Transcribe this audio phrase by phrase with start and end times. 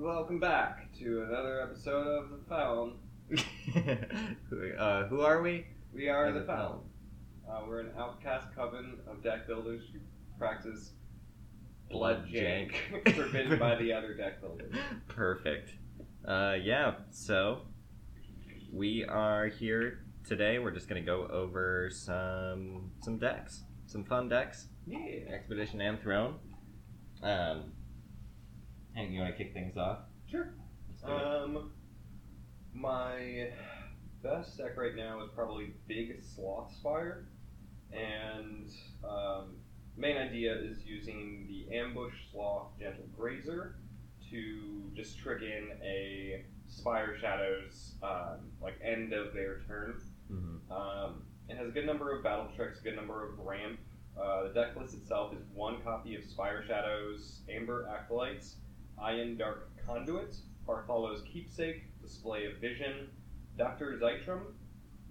[0.00, 2.94] welcome back to another episode of The Feln.
[4.48, 5.66] who, uh, who are we?
[5.92, 6.78] We are The Feln.
[7.46, 9.98] Uh, we're an outcast coven of deck builders who
[10.38, 10.92] practice
[11.90, 12.72] blood jank
[13.14, 14.74] forbidden by the other deck builders.
[15.08, 15.74] Perfect.
[16.26, 17.60] Uh, yeah, so
[18.72, 20.58] we are here today.
[20.58, 24.68] We're just gonna go over some some decks, some fun decks.
[24.86, 24.98] Yeah.
[25.30, 26.36] Expedition and Throne.
[27.22, 27.72] Um,
[28.96, 29.98] and you want to kick things off?
[30.30, 30.52] Sure.
[30.88, 31.12] Let's do it.
[31.24, 31.70] Um,
[32.74, 33.50] my
[34.22, 37.28] best deck right now is probably Big Sloth Spire,
[37.92, 38.68] and
[39.04, 39.56] um,
[39.96, 43.76] main idea is using the Ambush Sloth Gentle Grazer
[44.30, 50.00] to just trick in a Spire Shadows um, like end of their turn.
[50.30, 50.70] Mhm.
[50.70, 53.80] Um, it has a good number of battle tricks, a good number of ramp.
[54.16, 58.56] Uh, the deck list itself is one copy of Spire Shadows, Amber Acolytes,
[59.02, 60.36] Iron Dark Conduit,
[60.66, 63.08] Bartholow's Keepsake, Display of Vision,
[63.56, 63.98] Dr.
[64.00, 64.42] Zytrum,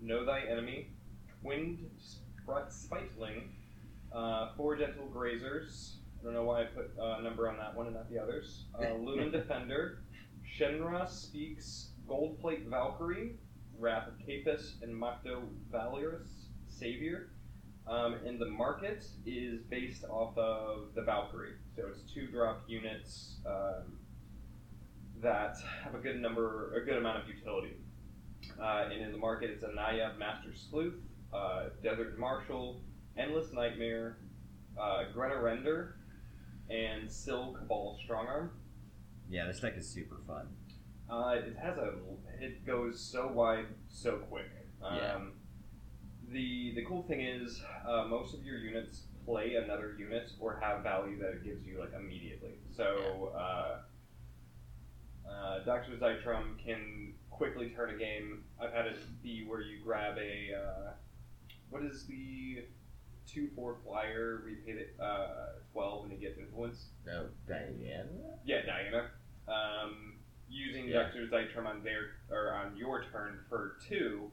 [0.01, 0.89] Know Thy Enemy,
[1.41, 3.51] Twinned Spr- Spiteling,
[4.13, 5.95] uh, Four Gentle Grazers.
[6.19, 8.19] I don't know why I put uh, a number on that one and not the
[8.19, 8.65] others.
[8.77, 9.99] Uh, Lumen Defender,
[10.57, 13.35] Shenra Speaks, Goldplate Valkyrie,
[13.77, 17.29] Wrath of Capus, and Makto Valyrus Savior.
[17.87, 21.53] Um, and the market is based off of the Valkyrie.
[21.80, 23.97] So it's two drop units um,
[25.22, 27.75] that have a good number, a good amount of utility.
[28.61, 30.95] Uh, and in the market, it's a Anaya Master Sleuth,
[31.33, 32.81] uh, Desert Marshal,
[33.17, 34.17] Endless Nightmare,
[34.80, 35.95] uh, Greta Render,
[36.69, 38.49] and Sil Cabal Strongarm.
[39.30, 40.47] Yeah, this deck is super fun.
[41.09, 41.93] Uh, it has a.
[42.41, 44.49] It goes so wide, so quick.
[44.83, 45.19] Um, Yeah.
[46.31, 50.81] The the cool thing is, uh, most of your units play another unit or have
[50.81, 52.53] value that it gives you like immediately.
[52.75, 53.77] So, uh,
[55.30, 58.44] uh, Doctor Zytrum can quickly turn a game.
[58.59, 60.55] I've had it be where you grab a.
[60.55, 60.91] Uh,
[61.70, 62.64] what is the
[63.27, 64.39] two four flyer?
[64.42, 66.87] where you pay the uh, twelve and you get influence.
[67.08, 68.08] Oh, Diana.
[68.43, 69.11] Yeah, Diana.
[69.48, 70.15] Um,
[70.49, 71.03] using Yeah.
[71.03, 71.27] Dr.
[71.27, 74.32] Zytrum on their or on your turn for two,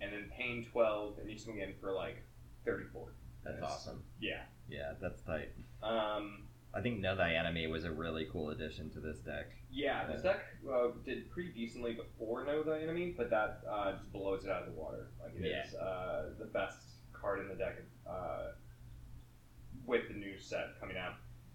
[0.00, 2.22] and then paying twelve, and you swing in for like
[2.64, 3.08] thirty-four.
[3.46, 4.02] That's awesome.
[4.20, 4.42] Yeah.
[4.68, 5.50] Yeah, that's tight.
[5.82, 6.42] Um,
[6.74, 9.46] I think Know Thy Enemy was a really cool addition to this deck.
[9.70, 10.40] yeah, this deck
[10.70, 14.62] uh, did pretty decently before Know Thy Enemy, but that uh, just blows it out
[14.62, 15.08] of the water.
[15.22, 15.78] Like it is Yeah.
[15.80, 16.78] uh, the best
[17.12, 17.76] card in the deck
[18.08, 18.48] uh,
[19.86, 21.14] with the new set coming out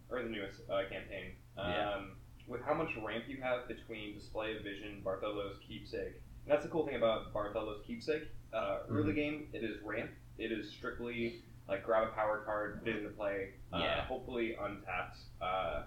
[0.09, 1.33] or the newest uh, campaign.
[1.57, 2.01] Um, Yeah.
[2.47, 6.15] With how much ramp you have between Display of Vision, Bartholow's Keepsake.
[6.43, 8.23] And that's the cool thing about Bartholow's Keepsake.
[8.51, 9.15] Uh, early Mhm.
[9.15, 10.11] game, it is ramp.
[10.37, 13.53] It is strictly like grab a power card, fit into play.
[13.73, 14.01] Uh, Yeah.
[14.05, 15.17] Hopefully untapped.
[15.41, 15.83] Uh,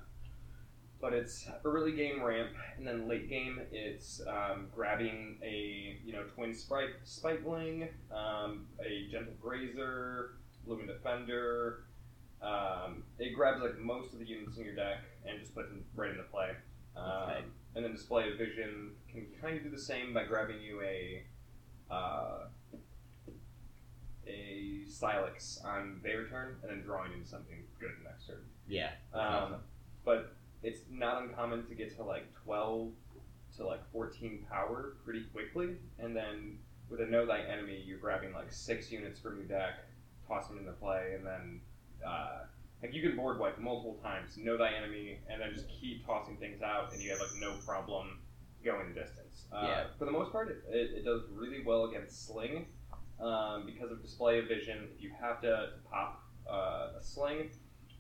[1.01, 6.23] but it's early game ramp, and then late game it's um, grabbing a you know
[6.35, 10.37] twin sprite spiteling, um, a gentle grazer,
[10.67, 11.85] lumen defender.
[12.41, 15.85] Um, it grabs like most of the units in your deck and just puts them
[15.95, 16.51] right into play.
[16.97, 17.31] Um.
[17.77, 21.25] And then display of vision can kind of do the same by grabbing you a
[21.93, 22.45] uh,
[24.29, 28.43] a Silex on their turn and then drawing into something good next turn.
[28.69, 28.91] Yeah.
[29.13, 29.57] Um,
[30.05, 32.93] but it's not uncommon to get to like 12
[33.57, 35.77] to like 14 power pretty quickly.
[35.99, 36.59] And then
[36.89, 39.75] with a Know Thy Enemy, you're grabbing like six units from your deck,
[40.27, 41.61] toss them into play, and then
[42.07, 42.41] uh,
[42.83, 46.37] like you can board wipe multiple times, Know Thy Enemy, and then just keep tossing
[46.37, 48.19] things out, and you have like no problem
[48.65, 49.45] going the distance.
[49.53, 49.85] Uh, Yeah.
[49.99, 52.67] For the most part, it, it, it does really well against Sling.
[53.21, 57.51] Um, because of display of vision, if you have to, pop uh, a sling,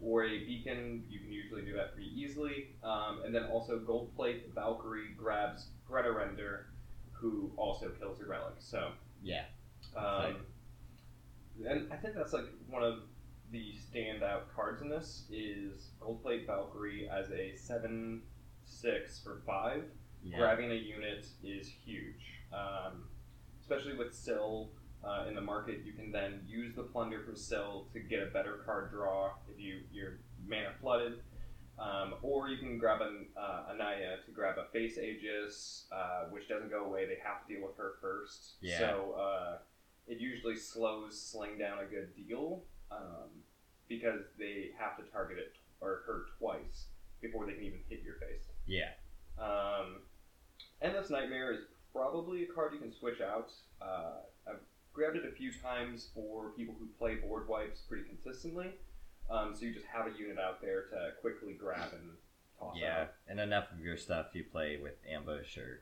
[0.01, 2.75] or a beacon, you can usually do that pretty easily.
[2.83, 6.67] Um, and then also gold plate Valkyrie grabs Greta Render,
[7.13, 8.55] who also kills a relic.
[8.59, 8.91] So,
[9.23, 9.45] Yeah.
[9.97, 10.45] um,
[11.65, 13.03] and I think that's like one of
[13.53, 18.23] the standout cards in this is gold plate Valkyrie as a seven
[18.65, 19.84] six for five.
[20.25, 20.39] Yeah.
[20.39, 23.05] Grabbing a unit is huge, um,
[23.60, 24.71] especially with Sill
[25.06, 25.80] uh, in the market.
[25.84, 29.60] You can then use the plunder from Sill to get a better card draw if
[29.60, 31.21] you you're mana flooded,
[31.78, 36.48] um, or you can grab an uh, Anaya to grab a face Aegis, uh, which
[36.48, 37.06] doesn't go away.
[37.06, 38.54] They have to deal with her first.
[38.60, 38.78] Yeah.
[38.78, 39.59] So uh,
[40.06, 43.30] it usually slows Sling down a good deal um,
[43.89, 46.86] because they have to target it or her twice
[47.21, 48.48] before they can even hit your face.
[48.66, 48.91] Yeah.
[49.39, 50.00] Um,
[50.83, 51.60] Endless Nightmare is
[51.92, 53.50] probably a card you can switch out.
[53.80, 54.21] Uh,
[54.95, 58.71] grabbed it a few times for people who play board wipes pretty consistently.
[59.29, 62.11] Um, so you just have a unit out there to quickly grab and
[62.59, 63.13] toss Yeah, out.
[63.29, 65.81] and enough of your stuff you play with ambush or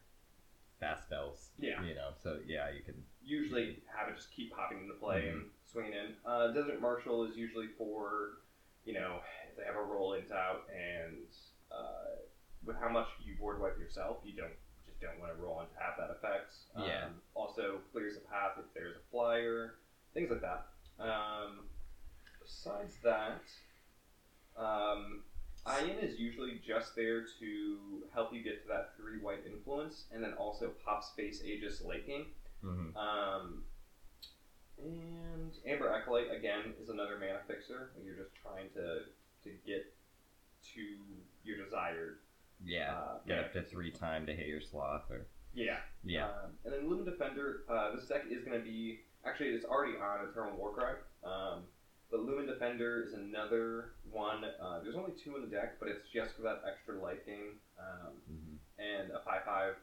[0.80, 1.50] fast spells.
[1.58, 1.82] Yeah.
[1.84, 2.94] You know, so yeah, you can.
[3.24, 5.38] Usually have it just keep popping into play Mm-hmm.
[5.38, 6.14] and swinging in.
[6.26, 8.38] Uh, Desert Marshal is usually for,
[8.84, 9.18] you know,
[9.50, 11.16] if they have a roll into out and
[11.70, 12.16] uh,
[12.64, 14.54] with how much you board wipe yourself, you don't
[14.86, 16.52] just don't want to roll on to have that effect.
[16.76, 17.04] Um, Yeah.
[17.34, 19.74] Also clears a path if there's a flyer,
[20.14, 20.66] things like that.
[20.98, 21.60] Um,
[22.40, 23.42] besides that,
[24.56, 25.22] um,
[25.66, 30.22] Ian is usually just there to help you get to that three white influence, and
[30.22, 32.26] then also pop face Aegis game.
[32.62, 32.96] Mhm.
[32.96, 33.64] Um,
[34.78, 37.92] and Amber Acolyte again is another mana fixer.
[38.04, 39.04] You're just trying to
[39.44, 39.92] to get
[40.74, 40.98] to
[41.44, 42.18] your desired.
[42.64, 45.76] Yeah, Uh, get up to three time to hit your sloth or Yeah.
[46.04, 46.26] yeah.
[46.26, 47.64] Um, and then Lumen Defender.
[47.68, 50.94] Uh, this deck is going to be actually it's already on Eternal Warcry.
[51.24, 51.64] Um,
[52.10, 54.44] but Lumen Defender is another one.
[54.44, 57.58] Uh, there's only two in the deck, but it's just for that extra life gain.
[57.78, 58.58] Um, Mhm.
[58.78, 59.74] and a five five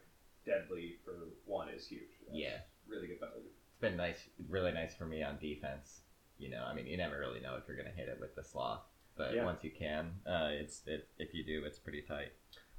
[0.44, 1.14] deadly for
[1.44, 2.10] one is huge.
[2.26, 2.60] That's Yeah.
[2.86, 3.46] Really good value.
[3.46, 6.02] It's been nice, really nice for me on defense.
[6.38, 8.42] You know, I mean, you never really know if you're gonna hit it with the
[8.42, 8.82] sloth,
[9.16, 9.44] but Yeah.
[9.44, 12.32] once you can, uh, it's it, if you do, it's pretty tight.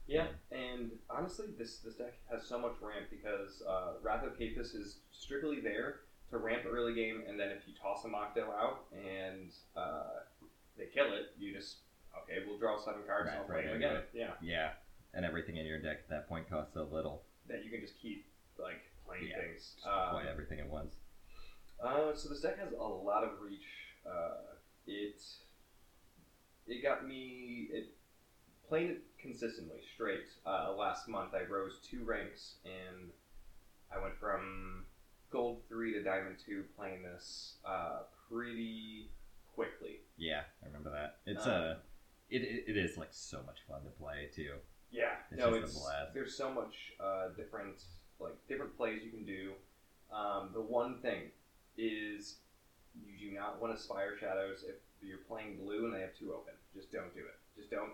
[0.08, 4.74] Yeah, and honestly, this this deck has so much ramp because uh, Wrath of Capus
[4.74, 6.02] is strictly there
[6.32, 10.22] to ramp early game, and then if you toss a Mocto out and uh,
[10.78, 11.78] they kill it, you just
[12.24, 13.96] okay, we'll draw seven cards, Right, I'll play right again.
[13.98, 14.10] it.
[14.14, 14.70] Yeah, Yeah,
[15.14, 17.24] and everything in your deck at that point costs so little.
[17.48, 18.26] that you can just keep
[18.60, 19.74] like playing Yeah, things.
[19.76, 20.96] Just Um, play everything at once.
[21.82, 23.66] Uh, so this deck has a lot of reach.
[24.06, 24.56] Uh,
[24.88, 25.22] it
[26.68, 27.96] it got me it
[28.72, 30.30] playing it consistently straight.
[30.46, 33.10] Uh, last month I rose two ranks and
[33.94, 34.86] I went from
[35.30, 39.10] gold three to diamond two playing this uh, pretty
[39.54, 40.00] quickly.
[40.18, 41.18] Yeah, I remember that.
[41.26, 41.74] It's Um, uh,
[42.30, 44.54] it, it, it is like so much fun to play too.
[44.90, 46.14] Yeah, It's no, a it's blast.
[46.14, 47.84] there's so much uh, different
[48.22, 49.52] like different plays you can do.
[50.16, 51.24] Um, the one thing
[51.78, 52.36] is
[52.96, 56.32] you do not want to Spire Shadows if you're playing blue and they have two
[56.34, 56.54] open.
[56.74, 57.36] Just don't do it.
[57.58, 57.92] Just don't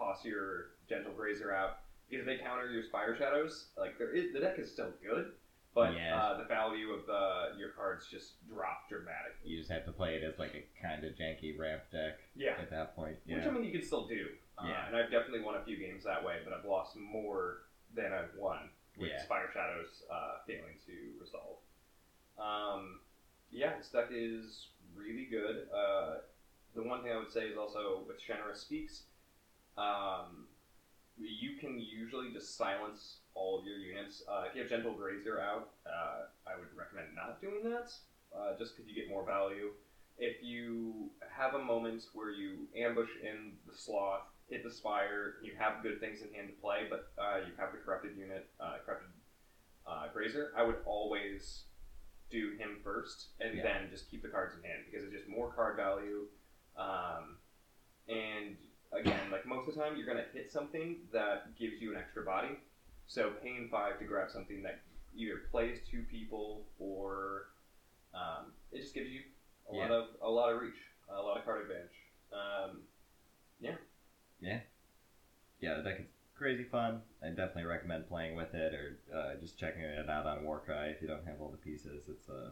[0.00, 4.40] toss your Gentle Grazer out because they counter your Spire Shadows, like there is the
[4.40, 5.32] deck is still good,
[5.74, 6.18] but Yeah.
[6.20, 9.50] uh, the value of the your cards just drop dramatically.
[9.50, 12.56] You just have to play it as like a kind of janky ramp deck Yeah,
[12.60, 13.16] at that point.
[13.26, 14.28] Which I mean, you can still do.
[14.58, 14.86] Uh, Yeah.
[14.88, 17.62] And I've definitely won a few games that way, but I've lost more
[17.94, 19.22] than I've won with Yeah.
[19.22, 21.58] Spire Shadows uh, failing to resolve.
[22.38, 23.00] Um,
[23.50, 25.68] yeah, this deck is really good.
[25.72, 26.18] Uh,
[26.74, 29.04] the one thing I would say is also with Shenra Speaks,
[29.80, 30.46] um,
[31.18, 34.22] you can usually just silence all of your units.
[34.28, 37.92] Uh, if you have Gentle Grazer out, uh, I would recommend not doing that,
[38.36, 39.70] uh, just because you get more value.
[40.18, 45.52] If you have a moment where you ambush in the sloth, hit the spire, you
[45.58, 48.76] have good things in hand to play, but uh, you have the corrupted unit, uh,
[48.84, 49.08] corrupted
[49.86, 51.64] uh, Grazer, I would always
[52.30, 53.62] do him first and Yeah.
[53.62, 56.26] then just keep the cards in hand because it's just more card value.
[56.76, 57.38] Um,
[58.08, 58.56] and
[58.92, 61.98] again, like most of the time, you're going to hit something that gives you an
[61.98, 62.58] extra body.
[63.06, 64.80] So paying five to grab something that
[65.16, 67.48] either plays two people or
[68.14, 69.20] um, it just gives you
[69.70, 70.78] a lot of a lot of reach,
[71.08, 71.96] a lot of card advantage.
[72.32, 72.78] Um,
[73.60, 73.74] yeah,
[74.40, 74.60] Yeah.
[75.60, 77.02] Yeah, the deck is crazy fun.
[77.22, 81.02] I definitely recommend playing with it or uh, just checking it out on Warcry if
[81.02, 82.04] you don't have all the pieces.
[82.08, 82.50] It's uh,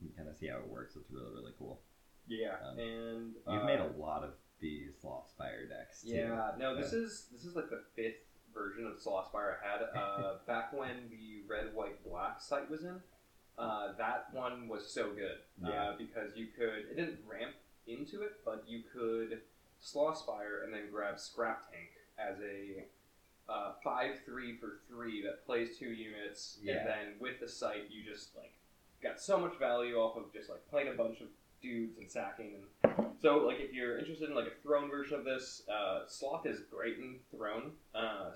[0.00, 0.94] you kind of see how it works.
[0.96, 1.80] It's really really cool.
[2.28, 6.10] yeah, Um, and You've uh, made a lot of these Sloth Spire decks too.
[6.10, 8.24] Yeah, no, this is this is like the fifth
[8.54, 9.82] version of Slothspire I had.
[9.98, 12.96] Uh, back when the red, white, black site was in,
[13.58, 15.70] uh, that one was so good Yeah.
[15.90, 17.54] uh, because you could it didn't ramp
[17.86, 19.40] into it, but you could
[19.82, 22.84] Slothspire and then grab Scrap Tank as a
[23.50, 26.76] uh, five three for three that plays two units, Yeah.
[26.78, 28.52] and then with the site you just like
[29.02, 31.28] got so much value off of just like playing a bunch of
[31.62, 32.64] dudes and sacking and
[33.22, 36.60] so, like, if you're interested in like a throne version of this, uh, Sloth is
[36.70, 37.72] great in throne.
[37.94, 38.30] Uh,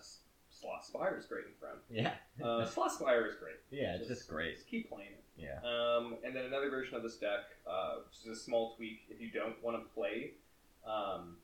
[0.50, 1.78] Sloth Spire is great in throne.
[1.90, 2.12] Yeah,
[2.46, 3.56] Uh, Sloth Spire is great.
[3.70, 4.56] yeah, it's just great.
[4.56, 5.24] Just keep playing it.
[5.36, 9.00] Yeah, Um, and then another version of this deck, uh, which is a small tweak.
[9.08, 10.32] If you don't want to play,
[10.86, 11.36] um,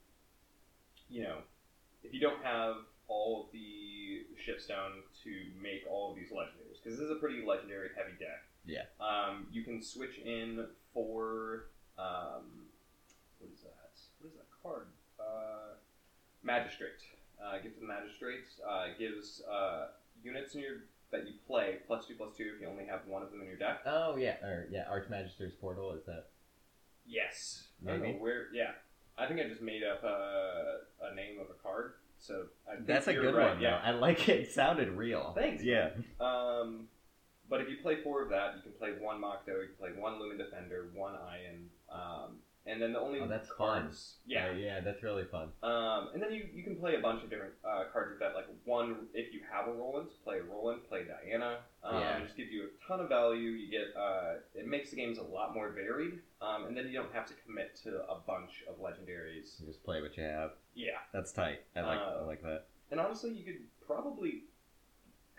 [1.08, 1.38] you know,
[2.04, 2.76] if you don't have
[3.08, 7.44] all of the shiftstone to make all of these legendaries, because this is a pretty
[7.44, 8.44] legendary heavy deck.
[8.66, 8.82] Yeah.
[9.00, 11.66] Um, you can switch in for
[11.99, 12.66] um,
[13.38, 13.90] what is that?
[14.20, 14.87] What is that card?
[15.18, 15.75] Uh,
[16.42, 17.00] Magistrate.
[17.42, 18.44] Uh, gives the Magistrate.
[18.68, 19.88] Uh, gives uh,
[20.23, 20.76] units in your
[21.12, 23.47] that you play plus two plus two if you only have one of them in
[23.47, 23.80] your deck.
[23.87, 26.26] Oh yeah, or yeah, Archmagister's Portal is that?
[27.06, 27.64] Yes.
[27.82, 28.12] Maybe.
[28.12, 28.47] where.
[28.52, 28.73] Yeah.
[29.18, 30.78] I think I just made up a,
[31.11, 31.94] a name of a card.
[32.18, 32.44] So
[32.87, 33.61] That's a good right, one.
[33.61, 33.80] Yeah.
[33.82, 33.88] though.
[33.88, 34.40] I like it.
[34.40, 35.32] It sounded real.
[35.37, 35.62] Thanks.
[35.62, 35.90] Yeah.
[36.20, 36.88] Um,
[37.50, 39.90] but if you play four of that, you can play one Mocto, you can play
[40.00, 43.90] one Lumen Defender, one Ion, um, and then the only Oh, that's fun.
[44.26, 44.49] Yeah.
[44.49, 45.49] Uh, yeah, that's really fun.
[45.62, 48.35] Um, and then you, you can play a bunch of different uh, cards with that.
[48.35, 51.61] Like one, if you have a Roland, play a Roland, play Diana.
[51.83, 52.19] Um, Yeah.
[52.19, 53.49] It just gives you a ton of value.
[53.50, 56.92] You get uh, it makes the games a lot more varied, um, and then you
[56.92, 59.59] don't have to commit to a bunch of legendaries.
[59.59, 60.52] You just play what you have.
[60.75, 60.99] Yeah.
[61.12, 61.61] That's tight.
[61.75, 61.99] I like.
[61.99, 62.66] Uh, I like that.
[62.90, 64.45] And honestly, you could probably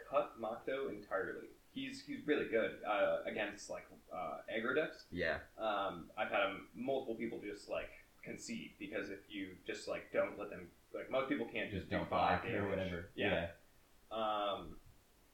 [0.10, 1.48] cut Mocto entirely.
[1.74, 5.06] He's he's really good uh, against like uh, aggro decks.
[5.12, 5.38] Yeah.
[5.58, 7.90] Um, I've had multiple people just like
[8.24, 11.98] concede because if you just like don't let them like most people can't just, do
[11.98, 13.10] five block damage or whatever.
[13.16, 13.48] Yeah.
[14.12, 14.76] Um,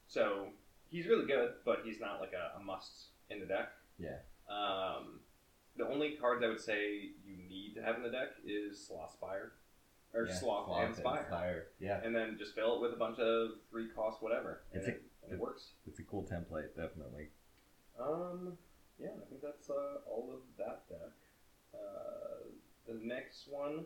[0.08, 0.50] so
[0.90, 3.70] he's really good, but he's not like a, a must in the deck.
[3.98, 4.18] Yeah.
[4.50, 5.20] Um,
[5.76, 9.14] the only cards I would say you need to have in the deck is Sloth
[9.14, 9.54] Spire
[10.14, 11.26] or Yeah, Sloth, and Spire.
[11.28, 11.66] Spire.
[11.80, 12.00] Yeah.
[12.04, 14.62] and then just fill it with a bunch of three cost whatever.
[14.74, 14.96] It's a-
[15.30, 15.72] it, it works.
[15.88, 17.28] It's a cool template, definitely.
[18.00, 18.58] Um,
[19.00, 21.14] yeah, I think that's uh, all of that deck.
[21.74, 22.48] Uh,
[22.88, 23.86] the next one,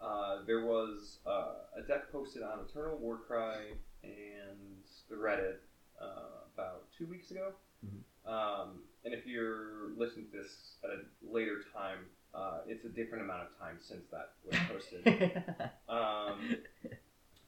[0.00, 5.56] uh, there was uh, a deck posted on Eternal Warcry and the Reddit
[6.00, 7.52] uh, about two weeks ago.
[7.84, 8.00] Mhm.
[8.28, 13.22] Um, and if you're listening to this at a later time, uh, it's a different
[13.24, 15.42] amount of time since that was posted.
[15.86, 16.56] Um,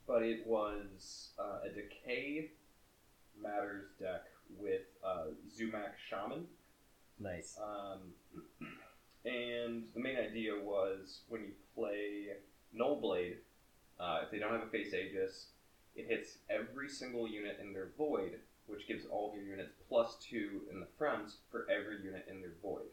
[0.06, 2.50] but it was uh, a Decay
[3.42, 4.22] Matters deck
[4.58, 6.46] with uh, Zumak Shaman.
[7.18, 7.58] nice.
[7.62, 8.12] Um,
[9.24, 12.28] and the main idea was when you play
[12.72, 13.38] Null Blade,
[13.98, 15.48] uh, if they don't have a face Aegis,
[15.94, 20.16] it hits every single unit in their void, which gives all of your units plus
[20.20, 22.86] two in the front for every unit in their void.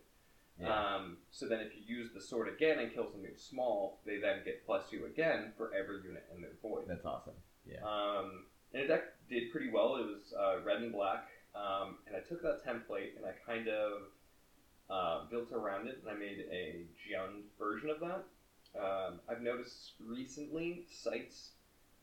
[0.59, 0.95] Yeah.
[0.95, 4.41] Um, so then if you use the sword again and kill something small, they then
[4.45, 6.85] get plus two again for every unit in their void.
[6.87, 7.33] That's awesome.
[7.65, 7.79] Yeah.
[7.83, 9.95] Um, and the deck did pretty well.
[9.97, 13.67] It was uh, red and black, um, and I took that template and I kind
[13.67, 13.91] of
[14.89, 18.23] uh, built around it, and I made a Jund version of that.
[18.79, 21.51] Um, I've noticed recently sites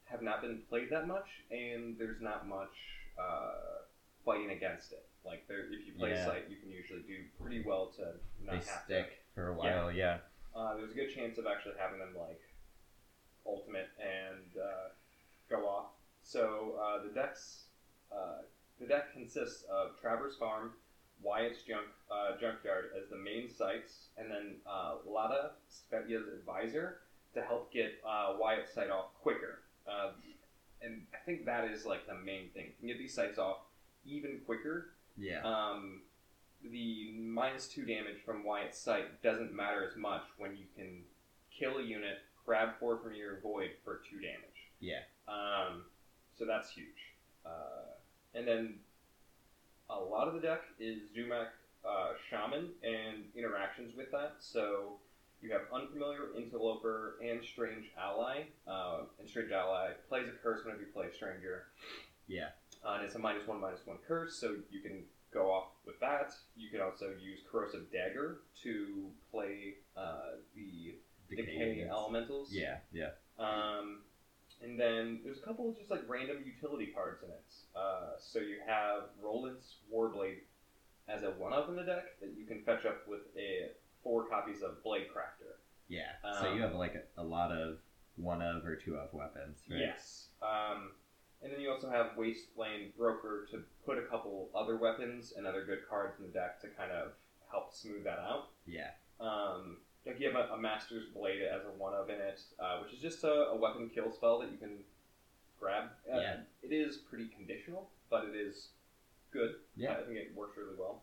[0.04, 2.74] have not been played that much, and there's not much
[3.18, 3.82] uh,
[4.24, 5.04] fighting against it.
[5.24, 6.24] Like there, if you play Yeah.
[6.26, 9.54] site, you can usually do pretty well to not they have to stick for a
[9.54, 9.92] while.
[9.92, 10.18] Yeah.
[10.56, 12.40] uh, there's a good chance of actually having them like
[13.46, 14.88] ultimate and uh,
[15.48, 15.90] go off.
[16.30, 17.62] So uh, the decks,
[18.12, 18.42] uh,
[18.80, 20.70] the deck consists of Traverse Farm,
[21.22, 26.98] Wyatt's Junk uh, Junkyard as the main sites, and then uh, Lada Svetia's Advisor
[27.34, 29.62] to help get uh, Wyatt's site off quicker.
[29.88, 30.10] Uh,
[30.82, 32.66] and I think that is like the main thing.
[32.66, 33.58] You can get these sites off
[34.06, 35.40] even quicker Yeah.
[35.44, 36.02] um,
[36.62, 41.02] the minus two damage from Wyatt's site doesn't matter as much when you can
[41.58, 44.70] kill a unit, grab four from your void for two damage.
[44.78, 45.00] Yeah.
[45.28, 45.84] Um,
[46.40, 47.12] so that's huge.
[47.44, 47.92] Uh,
[48.34, 48.74] and then
[49.90, 51.48] a lot of the deck is Zumak
[51.86, 54.36] uh, Shaman and interactions with that.
[54.40, 54.94] So
[55.42, 58.44] you have Unfamiliar, Interloper, and Strange Ally.
[58.66, 61.64] Uh, and Strange Ally plays a curse whenever you play a stranger.
[62.26, 62.48] Yeah.
[62.84, 65.02] Uh, and it's a minus one, minus one curse, so you can
[65.34, 66.32] go off with that.
[66.56, 70.94] You can also use Corrosive Dagger to play uh, the
[71.28, 71.86] Decay.
[71.88, 72.50] Elementals.
[72.50, 72.78] Yeah.
[72.92, 73.10] Yeah.
[73.38, 74.00] Um,
[74.62, 77.44] and then there's a couple of just like random utility cards in it.
[77.74, 80.40] Uh, so you have Roland's Warblade
[81.08, 83.70] as a one up in the deck that you can fetch up with a
[84.02, 85.58] four copies of Blade Crafter.
[85.88, 86.12] Yeah.
[86.40, 87.78] so Um, you have like a, a lot of
[88.16, 89.80] one of or two of weapons, right?
[89.80, 90.28] Yes.
[90.42, 90.92] Um,
[91.42, 95.64] and then you also have Wasteland Broker to put a couple other weapons and other
[95.64, 97.12] good cards in the deck to kind of
[97.50, 98.50] help smooth that out.
[98.66, 98.90] Yeah.
[99.20, 102.78] Um, like you have a, a Master's Blade as a one of in it, uh,
[102.82, 104.78] which is just a, a weapon kill spell that you can
[105.58, 105.90] grab.
[106.12, 106.36] Uh, Yeah.
[106.62, 108.68] It is pretty conditional, but it is
[109.32, 109.56] good.
[109.76, 109.92] Yeah.
[109.92, 111.02] I think it works really well.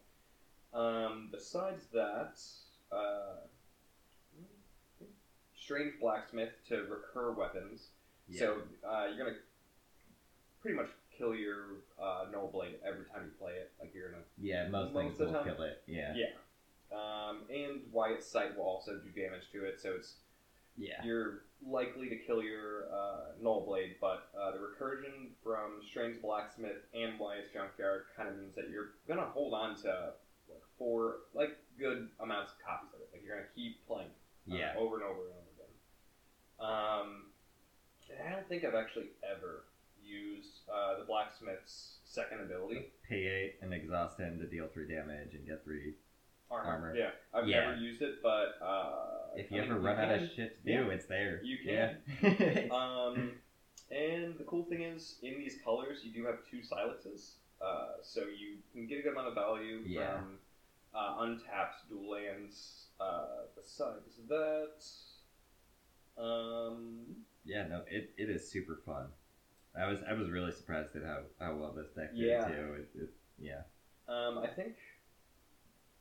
[0.73, 2.39] Um, besides that,
[2.91, 3.45] uh,
[5.55, 7.87] Strange Blacksmith to recur weapons.
[8.29, 8.39] Yeah.
[8.39, 9.37] So uh, you're gonna
[10.61, 10.87] pretty much
[11.17, 13.71] kill your uh, Null Blade every time you play it.
[13.79, 14.67] Like you're gonna yeah.
[14.69, 15.83] Most, most things will kill it.
[15.87, 16.13] Yeah.
[16.15, 16.25] yeah.
[16.91, 20.15] Um, and Wyatt's site will also do damage to it, so it's
[20.77, 21.03] Yeah.
[21.03, 26.85] you're likely to kill your uh, Null Blade, but uh, the recursion from Strange Blacksmith
[26.93, 30.13] and Wyatt's Junkyard kind of means that you're gonna hold on to
[30.49, 33.09] like four like good amounts of copies of it.
[33.11, 34.09] Like you're gonna keep playing
[34.51, 34.75] uh, Yeah.
[34.77, 35.73] over and over and over again.
[36.59, 37.23] Um,
[38.25, 39.65] I don't think I've actually ever
[40.01, 42.93] used uh, the blacksmith's second ability.
[43.09, 45.95] Pay eight and exhaust him to deal three damage and get three
[46.49, 46.69] Armor.
[46.69, 46.95] Armor.
[46.95, 47.61] Yeah, I've Yeah.
[47.69, 50.29] never used it, but uh, If I you mean, ever run out of can.
[50.35, 50.93] shit to do, Yeah.
[50.93, 51.41] it's there.
[51.43, 51.93] You Yeah.
[52.71, 53.33] Um,
[53.91, 58.21] and the cool thing is, in these colors, you do have two silences, uh, so
[58.21, 60.17] you can get a good amount of value Yeah.
[60.19, 60.39] from
[60.93, 62.83] uh, untapped dual lands.
[62.99, 64.83] Uh, besides that,
[66.21, 67.05] um,
[67.45, 69.07] yeah, no, it, it is super fun.
[69.77, 72.47] I was I was really surprised at how, how well this deck did Yeah.
[72.47, 72.73] too.
[72.73, 73.61] It, it, yeah.
[74.07, 74.73] um, I think,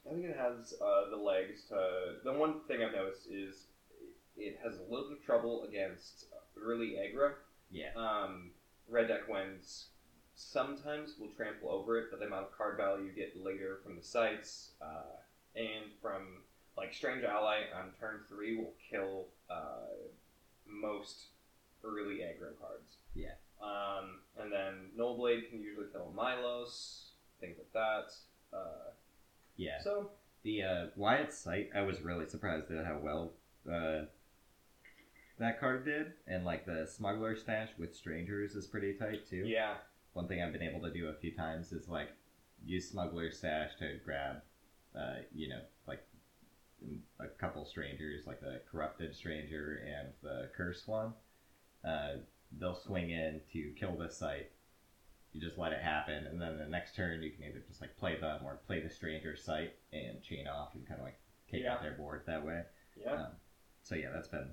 [0.09, 2.17] I think it has uh, the legs to.
[2.25, 3.67] The one thing I've noticed is
[4.37, 6.27] it has a little bit of trouble against
[6.61, 7.33] early aggro.
[7.71, 7.91] Yeah.
[7.97, 8.51] Um,
[8.89, 9.87] red deck wins
[10.35, 13.97] sometimes will trample over it, but the amount of card value you get later from
[13.97, 15.17] the sites uh,
[15.55, 16.43] and from
[16.77, 19.97] like Strange Ally on turn three will kill uh,
[20.67, 21.29] most
[21.83, 22.99] early aggro cards.
[23.15, 23.33] Yeah.
[23.63, 28.13] Um, and then Null Blade can usually kill Milos, things like that.
[28.57, 28.91] Uh,
[29.57, 29.79] Yeah.
[29.83, 30.11] So
[30.43, 33.33] The uh, Wyatt site, I was really surprised at how well
[33.71, 34.03] uh,
[35.39, 39.45] that card did, and like the Smuggler Stash with Strangers is pretty tight too.
[39.47, 39.75] yeah,
[40.15, 42.11] One thing I've been able to do a few times is like
[42.65, 44.37] use Smuggler Stash to grab,
[44.99, 46.07] uh, you know, like
[47.21, 51.13] a couple strangers, like the Corrupted Stranger and the Cursed one.
[51.85, 52.19] Uh,
[52.59, 54.51] they'll swing in to kill this site.
[55.37, 57.95] You just let it happen, and then the next turn you can either just like
[57.99, 61.19] play them or play the stranger site and chain off and kind of like
[61.51, 62.63] take out their board that way.
[62.99, 63.27] yeah, Um,
[63.83, 64.49] so yeah, that's been.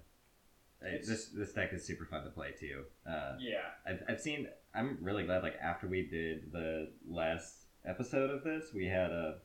[0.83, 2.83] uh, It's- This this deck is super fun to play too.
[3.07, 3.69] Uh, yeah.
[3.87, 4.49] I've, I've seen.
[4.75, 5.41] I'm really glad.
[5.41, 9.39] Like after we did the last episode of this, we had a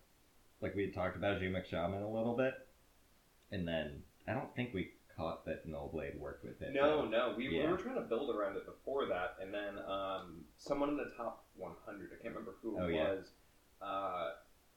[0.60, 2.54] like we had talked about Zumak Shaman a little bit,
[3.52, 6.72] and then I don't think we caught that Null Blade worked with it.
[6.72, 10.44] No, no, we, we were trying to build around it before that, and then um,
[10.56, 13.08] someone in the top 100, I can't remember who it Oh, yeah.
[13.10, 13.30] was,
[13.82, 14.30] uh,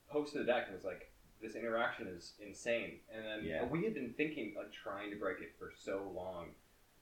[0.09, 3.65] posted a deck and was like, "This interaction is insane." And then Yeah.
[3.65, 6.55] we had been thinking, like, trying to break it for so long,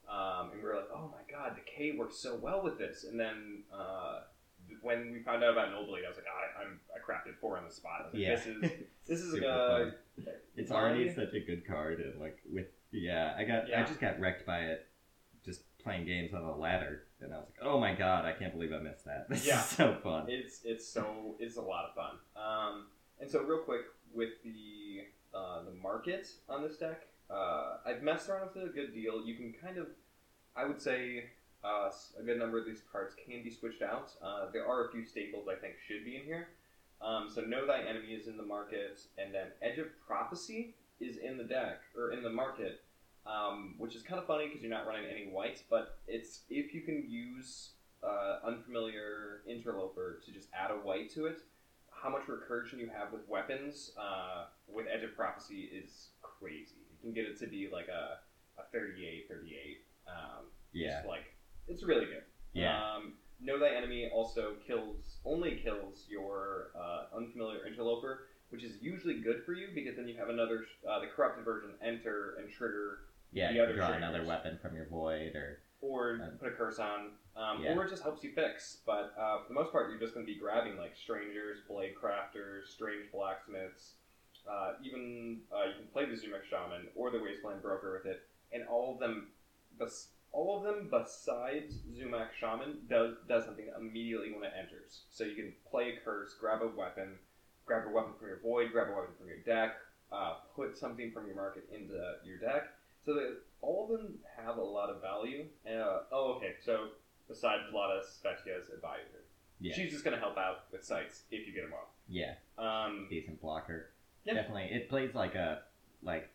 [0.08, 3.18] um, and we were like, "Oh my god, Decay works so well with this." And
[3.18, 4.20] then uh,
[4.82, 7.56] when we found out about Null Blade, I was like, I, "I'm I crafted four
[7.58, 8.34] on the spot." Like, Yeah.
[8.36, 8.60] "This is
[9.06, 9.94] this is fun.
[10.56, 14.18] It's already such a good card, and like with yeah, I got I just got
[14.20, 14.86] wrecked by it,
[15.44, 18.52] just playing games on a ladder, and I was like, oh my god, I can't
[18.52, 19.26] believe I missed that.
[19.30, 19.60] This Yeah.
[19.60, 20.24] is so fun.
[20.28, 22.16] It's it's so it's a lot of fun.
[22.36, 22.86] Um,
[23.20, 28.28] and so real quick with the uh, the market on this deck, uh, I've messed
[28.28, 29.24] around with it a good deal.
[29.24, 29.86] You can kind of,
[30.56, 31.24] I would say,
[31.64, 34.10] uh, a good number of these cards can be switched out.
[34.20, 36.48] Uh, there are a few staples I think should be in here.
[37.00, 41.16] Um, so know thy enemy is in the market, and then Edge of Prophecy is
[41.16, 42.80] in the deck or in the market.
[43.26, 46.72] Um, which is kind of funny because you're not running any whites, but it's if
[46.72, 51.42] you can use uh, unfamiliar interloper to just add a white to it,
[51.90, 56.76] how much recursion you have with weapons uh, with Edge of Prophecy is crazy.
[56.90, 58.18] You can get it to be like a,
[58.58, 59.78] a 38, 38.
[60.08, 61.24] Um, yeah, like
[61.68, 62.22] it's really good.
[62.54, 68.72] yeah, Um, know thy enemy also kills only kills your uh, unfamiliar interloper, which is
[68.80, 72.50] usually good for you because then you have another uh, the corrupted version enter and
[72.52, 72.98] trigger
[73.32, 73.48] yeah.
[73.50, 74.04] the You other draw triggers.
[74.08, 77.74] another weapon from your void, or or Um, put a curse on, um, yeah.
[77.74, 78.78] or it just helps you fix.
[78.84, 81.94] But uh, for the most part, you're just going to be grabbing like strangers, blade
[81.94, 83.94] crafters, strange blacksmiths.
[84.50, 88.20] Uh, even uh, you can play the Zumak Shaman or the Wasteland Broker with it,
[88.52, 89.28] and all of them,
[89.78, 95.02] bes- all of them besides Zumak Shaman does does something immediately when it enters.
[95.10, 97.14] So you can play a curse, grab a weapon,
[97.66, 99.76] grab a weapon from your void, grab a weapon from your deck,
[100.12, 101.94] uh, put something from your market into
[102.24, 102.68] your deck.
[103.04, 105.46] So that all of them have a lot of value.
[105.66, 106.54] Uh, oh, okay.
[106.64, 106.88] So
[107.28, 109.24] besides Vlada Svechka's advisor,
[109.60, 111.88] yeah, she's just going to help out with sites if you get them well.
[112.08, 113.90] yeah, Um, decent blocker.
[114.24, 114.34] Yeah.
[114.34, 115.62] Definitely, it plays like a
[116.02, 116.30] like.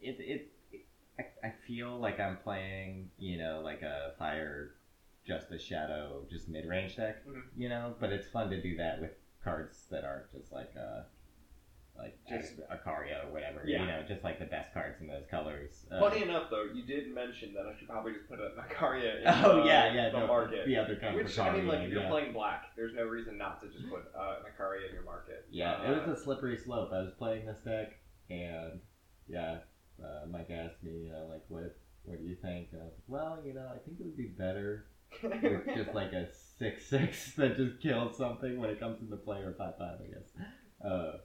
[0.00, 0.48] It it.
[0.72, 0.80] it
[1.18, 4.74] I, I feel like I'm playing, you know, like a fire,
[5.26, 7.42] justice shadow, just mid range deck, Mhm.
[7.56, 7.94] you know.
[8.00, 9.12] But it's fun to do that with
[9.46, 11.02] cards that aren't just like uh
[11.98, 13.80] like Just- Acaria or whatever, Yeah.
[13.80, 15.86] you know, just like the best cards in those colors.
[15.90, 19.20] Uh, funny enough, though, you did mention that I should probably just put a Macaria
[19.22, 20.66] in Oh uh, yeah, yeah, the no, market.
[20.66, 22.10] the other kind Which of I mean, like if you're yeah.
[22.10, 25.46] playing black, there's no reason not to just put uh, Macaria in your market.
[25.50, 26.90] Yeah, Uh, it was a slippery slope.
[26.92, 27.94] I was playing this deck,
[28.28, 28.80] and
[29.26, 29.60] yeah,
[30.04, 32.68] uh, Mike asked me, you know, like, what, what do you think?
[32.72, 34.84] And I was like, well, you know, I think it would be better
[35.22, 39.38] with just like a six six that just kills something when it comes into play
[39.40, 40.32] or five five, I guess.
[40.84, 41.18] Uh,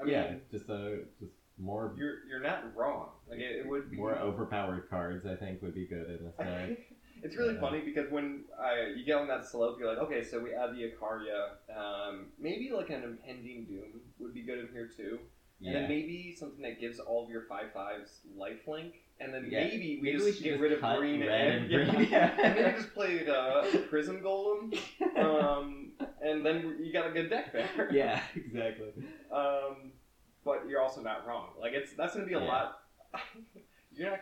[0.00, 3.08] I mean, yeah, just uh, just more you're you're not wrong.
[3.28, 5.26] Like it, it would be more overpowered cards.
[5.26, 6.78] I think would be good in this deck.
[7.22, 7.60] It's really Yeah.
[7.60, 10.74] funny because when I, you get on that slope, you're like, okay, so we add
[10.74, 11.52] the Icaria.
[11.74, 15.18] Um, maybe like an impending doom would be good in here too.
[15.64, 18.92] And then maybe something that gives all of your five fives lifelink.
[19.18, 19.64] And then Yeah.
[19.64, 22.08] maybe we Maybe just we get just rid of green and, and green.
[22.10, 22.36] Yeah.
[22.42, 24.78] and maybe just played uh, Prism Golem.
[25.16, 27.88] Um, and then you got a good deck there.
[27.92, 28.88] yeah, exactly.
[29.32, 29.92] Um,
[30.44, 31.48] but you're also not wrong.
[31.58, 32.46] Like it's that's gonna be a Yeah.
[32.46, 32.78] lot.
[33.92, 34.20] you're not.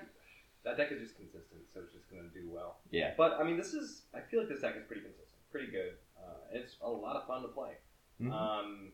[0.64, 2.76] That deck is just consistent, so it's just gonna do well.
[2.92, 3.12] Yeah.
[3.16, 4.02] But I mean, this is.
[4.14, 5.94] I feel like this deck is pretty consistent, pretty good.
[6.16, 7.72] Uh, it's a lot of fun to play.
[8.22, 8.30] Mhm.
[8.33, 8.92] Um,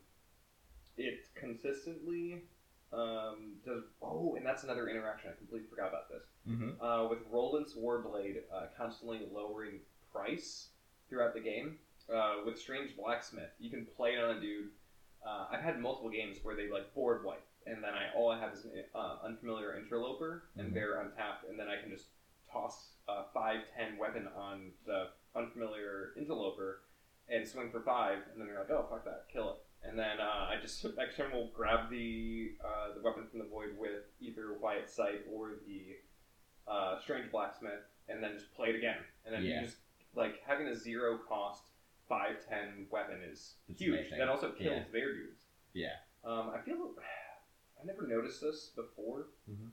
[0.96, 2.44] it consistently
[2.92, 3.84] um, does.
[4.02, 5.30] Oh, and that's another interaction.
[5.30, 6.22] I completely forgot about this.
[6.48, 6.76] Mhm.
[6.80, 9.80] Uh, with Roland's Warblade uh, constantly lowering
[10.12, 10.70] price
[11.08, 11.78] throughout the game,
[12.12, 14.70] uh, with Strange Blacksmith, you can play it on a dude.
[15.24, 18.38] Uh, I've had multiple games where they like board wipe, and then I all I
[18.40, 20.74] have is an uh, unfamiliar interloper, and Mhm.
[20.74, 22.06] they're untapped, and then I can just
[22.50, 26.82] toss a five ten weapon on the unfamiliar interloper
[27.28, 29.56] and swing for five, and then you're like, oh fuck that, kill it.
[29.82, 33.46] And then uh, I just next turn will grab the uh, the weapon from the
[33.46, 35.96] void with either Wyatt's Site or the
[36.70, 38.98] uh, Strange Blacksmith, and then just play it again.
[39.24, 39.60] And then Yeah.
[39.60, 39.78] you just
[40.14, 41.62] like having a zero cost
[42.08, 43.98] five ten weapon is It's huge.
[44.00, 44.18] amazing.
[44.18, 44.92] That also kills Yeah.
[44.92, 45.44] their dudes.
[45.72, 45.96] Yeah.
[46.24, 46.94] Um, I feel
[47.80, 49.70] I never noticed this before, Mhm.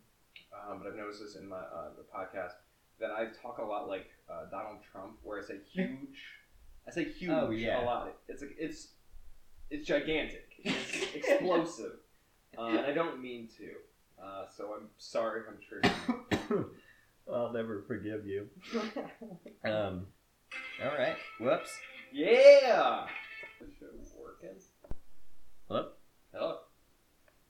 [0.53, 2.53] um, but I've noticed this in my uh, the podcast
[2.99, 6.39] that I talk a lot like uh, Donald Trump, where I say huge.
[6.87, 7.83] I say huge Oh, yeah.
[7.83, 8.17] a lot.
[8.29, 8.93] It's like it's
[9.69, 10.45] it's gigantic.
[10.63, 11.93] It's explosive,
[12.57, 13.69] uh, and I don't mean to.
[14.23, 15.59] Uh, so I'm sorry if I'm
[16.51, 16.65] triggering.
[17.33, 18.47] I'll never forgive you.
[19.65, 20.07] Um.
[20.83, 21.15] All right.
[21.39, 21.69] Whoops.
[22.13, 23.05] yeah.
[24.17, 24.57] Working.
[25.67, 25.89] Hello.
[26.33, 26.57] Hello.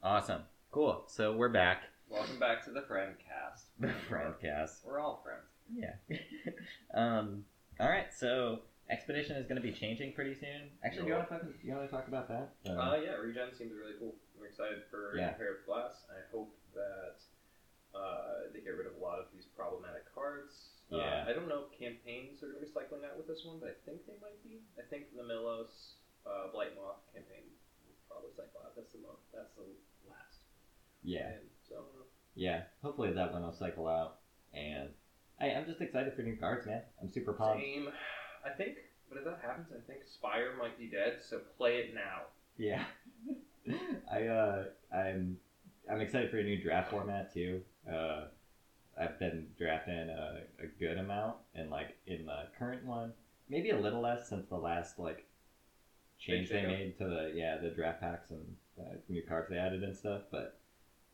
[0.01, 0.41] Awesome.
[0.71, 1.03] Cool.
[1.08, 1.84] So we're back.
[2.10, 3.65] Welcome back to the Friend Cast.
[3.80, 4.86] The Friendcast.
[4.86, 5.43] We're all friends.
[5.73, 6.17] Yeah.
[6.95, 7.43] um.
[7.80, 8.08] All right.
[8.17, 10.71] So expedition is going to be changing pretty soon.
[10.84, 11.43] Actually, do you want to talk?
[11.63, 12.54] You want to talk about that?
[12.69, 14.15] Uh, yeah, regen seems really cool.
[14.39, 15.32] I'm excited for Yeah.
[15.36, 16.06] Pair of Glass.
[16.10, 17.17] I hope that
[17.97, 20.78] uh, they get rid of a lot of these problematic cards.
[20.89, 21.26] Yeah.
[21.26, 23.60] Uh, I don't know if campaigns are going to be cycling out with this one,
[23.60, 24.63] but I think they might be.
[24.80, 27.43] I think the Milos uh, Blight Moth campaign
[27.84, 28.71] will probably cycle out.
[28.76, 29.67] That's the mo- That's the
[30.08, 30.39] last.
[31.04, 31.36] yeah.
[31.43, 31.84] And so.
[32.36, 32.69] Yeah.
[32.84, 34.19] Hopefully that one will cycle out.
[34.54, 34.89] And
[35.41, 36.82] I, I'm just excited for new cards, man.
[37.02, 37.60] I'm super pumped.
[37.63, 37.89] Same.
[38.48, 38.78] I think,
[39.10, 42.22] but if that happens, I think Spire might be dead, so play it now.
[42.58, 42.84] Yeah.
[44.12, 45.38] I uh I'm
[45.90, 47.62] I'm excited for a new draft format too.
[47.92, 48.26] Uh
[49.00, 53.14] I've been drafting a, a good amount and like in the current one,
[53.50, 55.26] maybe a little less since the last like
[56.20, 56.68] change they shakeup.
[56.68, 60.22] made to the yeah, the draft packs and uh, new cards they added and stuff,
[60.32, 60.58] but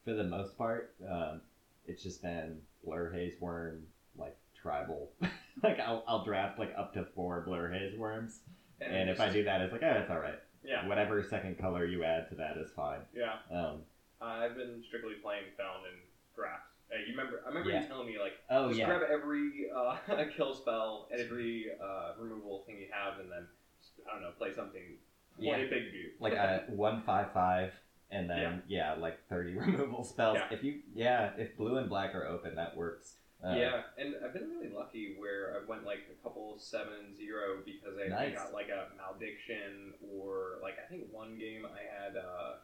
[0.05, 1.41] for the most part, um,
[1.87, 3.83] it's just been Blur Haze Worm,
[4.17, 5.09] like tribal.
[5.63, 8.39] like I'll, I'll draft like up to four Blur Haze Worms,
[8.81, 11.85] and if I do that, it's like, oh, it's all right yeah, whatever second color
[11.85, 13.01] you add to that is fine.
[13.13, 13.35] yeah.
[13.51, 13.81] Um,
[14.21, 15.99] I've been strictly playing Feln and
[16.35, 16.63] Draft.
[16.89, 17.41] Uh, you remember?
[17.45, 17.81] I remember Yeah.
[17.81, 19.97] you telling me like oh just yeah, grab every uh,
[20.37, 23.47] kill spell and every uh, removal thing you have, and then
[23.79, 24.97] just, I don't know, play something.
[25.37, 25.57] Yeah.
[25.57, 26.11] Big dude.
[26.19, 27.73] like a one five five,
[28.11, 28.93] and then yeah.
[28.93, 30.37] like thirty removal spells.
[30.37, 30.55] Yeah.
[30.55, 33.15] If you yeah, if blue and black are open, that works.
[33.43, 37.59] Uh, yeah, and I've been really lucky where I went like a couple seven zero
[37.65, 38.35] because I, Nice.
[38.35, 42.63] got like a malediction or like I think one game I had uh,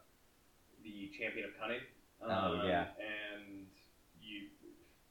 [0.82, 1.80] the champion of cunning.
[2.22, 2.86] Oh, um, yeah.
[2.96, 3.66] and
[4.22, 4.48] you,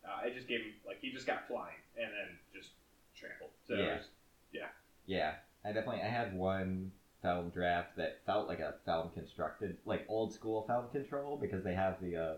[0.04, 2.72] uh, I just gave him like he just got flying and then just
[3.16, 3.52] trampled.
[3.68, 3.98] So Yeah.
[3.98, 4.10] was-
[5.06, 5.36] yeah.
[5.66, 10.34] I definitely I had one Feln draft that felt like a Feln constructed, like old
[10.34, 12.34] school Feln control because they have the uh,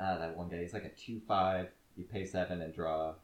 [0.00, 1.68] uh that one day it's like a two five.
[1.96, 3.14] You pay seven and draw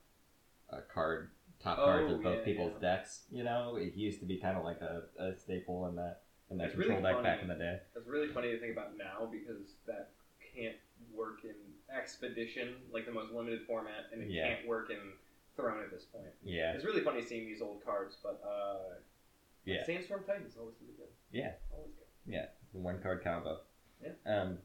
[0.71, 2.97] a card, top cards Oh, of both yeah, people's yeah.
[2.97, 3.23] decks.
[3.31, 6.59] You know, it used to be kind of like a, a staple in that in
[6.59, 7.79] that It's really control deck back in the day.
[7.97, 10.11] It's really funny to think about now because that
[10.55, 10.77] can't
[11.15, 11.55] work in
[11.95, 14.55] Expedition, like the most limited format, and it Yeah.
[14.55, 14.99] can't work in
[15.57, 16.29] Throne at this point.
[16.43, 18.95] Yeah, It's really funny seeing these old cards, but uh,
[19.65, 19.85] Yeah.
[19.85, 21.09] Sandstorm Titan's always really good.
[21.33, 21.53] Yeah.
[21.73, 22.07] always good.
[22.33, 22.47] Yeah.
[22.73, 23.61] One card combo.
[24.03, 24.13] Yeah.
[24.27, 24.59] Um.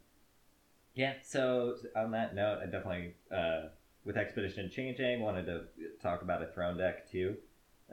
[0.96, 1.13] Yeah.
[1.24, 3.70] So on that note, I definitely uh,
[4.06, 5.62] with Expedition changing, wanted to
[6.02, 7.36] talk about a throne deck too.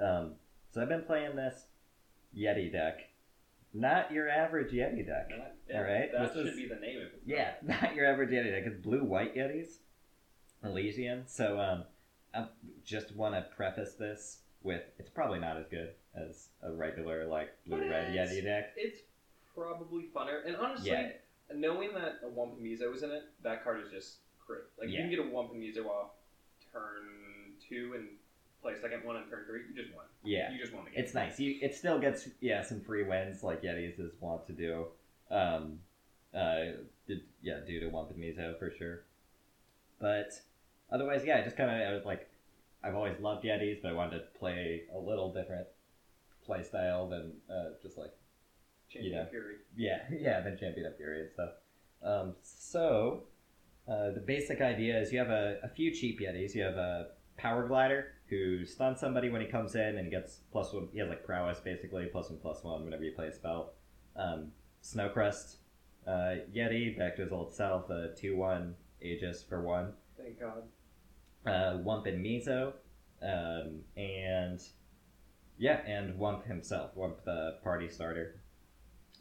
[0.02, 0.32] Um.
[0.72, 1.64] So I've been playing this
[2.36, 3.00] Yeti deck,
[3.74, 5.30] not your average Yeti deck.
[5.68, 7.22] That, All right, that this should is- be the name of it.
[7.26, 8.62] Yeah, not your average Yeti deck.
[8.66, 9.78] It's blue white Yetis,
[10.64, 11.24] Elysian.
[11.26, 11.84] So um,
[12.34, 12.46] I
[12.84, 17.50] just want to preface this with it's probably not as good as a regular like
[17.66, 18.72] blue red Yeti deck.
[18.76, 19.00] It's
[19.54, 21.10] probably funner, and honestly, Yeah.
[21.54, 24.16] knowing that a Wumpa Mizo is in it, that card is just
[24.78, 24.96] Like Yeah.
[24.98, 26.10] you can get a Wumpa Mizo off
[26.72, 28.08] turn two and
[28.62, 30.04] play second one in turn three, you just won.
[30.22, 31.00] Yeah, You just won the game.
[31.02, 31.38] it's nice.
[31.40, 34.86] You it still gets yeah some free wins like Yetis is wont to do.
[35.30, 35.78] Um,
[36.34, 39.02] uh, did, yeah, due to and Mizo for sure.
[39.98, 40.30] But
[40.90, 42.28] otherwise, yeah, I just kind of I was like,
[42.82, 45.66] I've always loved Yetis, but I wanted to play a little different
[46.44, 48.12] play style than uh, just like
[48.90, 49.24] Champion yeah.
[49.26, 49.54] Fury.
[49.76, 51.50] yeah, yeah, than Champion of Fury and stuff.
[52.02, 53.24] Um, so,
[53.90, 56.54] uh, the basic idea is you have a, a few cheap Yetis.
[56.54, 60.72] You have a Power Glider who stuns somebody when he comes in and gets plus
[60.72, 60.88] one.
[60.92, 63.72] He has like prowess basically, plus one, plus one whenever you play a spell.
[64.14, 65.56] Um, Snowcrest
[66.06, 69.92] uh, Yeti back to his old self, a 2 1 Aegis for one.
[70.16, 70.62] Thank God.
[71.44, 72.74] Uh, Wump and Mizo.
[73.22, 74.60] Um, and
[75.58, 78.40] yeah, and Wump himself, Wump the party starter.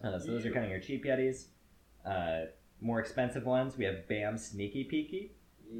[0.03, 1.45] Uh, so those are kind of your cheap Yetis.
[2.81, 5.31] More expensive ones, we have Bam Sneaky Peeky.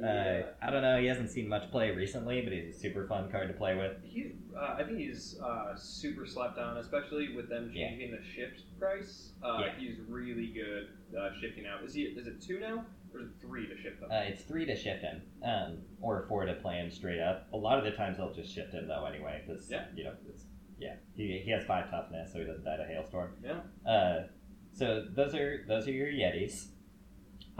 [0.04, 3.28] Uh, I don't know, he hasn't seen much play recently, but he's a super fun
[3.28, 3.96] card to play with.
[4.04, 7.88] He's, uh, I think he's uh, super slept on, especially with them Yeah.
[7.88, 9.32] changing the shift price.
[9.42, 9.72] Uh, Yeah.
[9.78, 11.82] He's really good uh, shifting out.
[11.82, 12.02] Is he?
[12.02, 14.10] Is it two now, or is it three to shift them?
[14.12, 17.48] Uh, it's three to shift him, um, or four to play him straight up.
[17.52, 19.86] A lot of the times they'll just shift him though, anyway, because Yeah.
[19.96, 20.44] you know, it's,
[20.78, 23.32] yeah, he, he has five toughness, so he doesn't die to hailstorm.
[23.42, 23.90] Yeah.
[23.90, 24.26] Uh,
[24.72, 26.68] so those are those are your Yetis.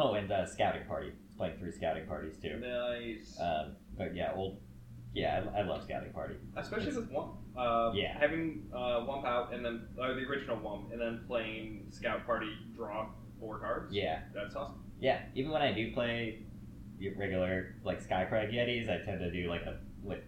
[0.02, 1.12] Oh, and uh, scouting party.
[1.36, 2.58] Playing three scouting parties too.
[2.60, 3.38] nice.
[3.40, 4.60] Um, but yeah, old.
[5.12, 6.36] Yeah, I, I love scouting party.
[6.56, 7.36] Especially with Wump.
[7.56, 8.16] Uh, Yeah.
[8.18, 12.50] Having uh, Wump out and then uh, the original Wump and then playing Scout Party
[12.76, 13.08] draw
[13.40, 13.92] four cards.
[13.92, 14.82] Yeah, That's awesome.
[15.00, 15.22] yeah.
[15.34, 16.44] Even when I do play
[17.16, 20.24] regular like Skycrag Yetis, I tend to do like a like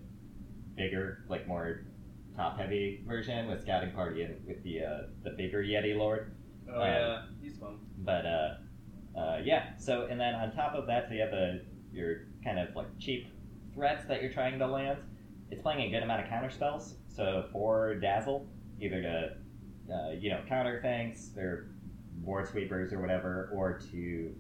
[0.76, 1.84] bigger, like more
[2.36, 6.34] top heavy version with scouting party and with the uh, the bigger Yeti Lord.
[6.68, 7.78] Oh Um, yeah, he's fun.
[7.98, 8.54] But uh,
[9.16, 9.76] uh, yeah.
[9.78, 11.32] So and then on top of that, so you have
[11.92, 13.26] your kind of like cheap
[13.74, 14.98] threats that you're trying to land.
[15.50, 16.94] It's playing a good amount of counter spells.
[17.08, 18.46] So for Dazzle,
[18.80, 19.36] either to
[19.92, 21.70] uh, you know counter things, or
[22.16, 24.34] board sweepers or whatever, or to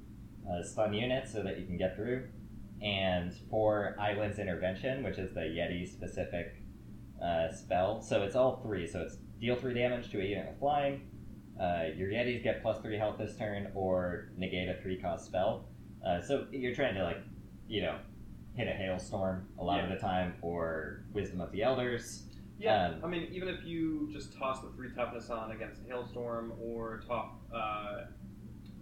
[0.50, 2.28] uh, stun units so that you can get through.
[2.80, 6.62] And for Island's Intervention, which is the Yeti specific
[7.22, 8.86] uh, spell, so it's all three.
[8.86, 11.02] So it's deal three damage to a unit with flying,
[11.62, 15.68] uh, your Yetis get plus three health this turn, or negate a three cost spell.
[16.06, 17.18] Uh, so you're trying to like,
[17.68, 17.96] you know,
[18.56, 22.24] hit a hailstorm a lot of the time, or Wisdom of the Elders.
[22.58, 25.84] Yeah, Um, I mean, even if you just toss the three toughness on against a
[25.88, 28.02] hailstorm, or top, uh,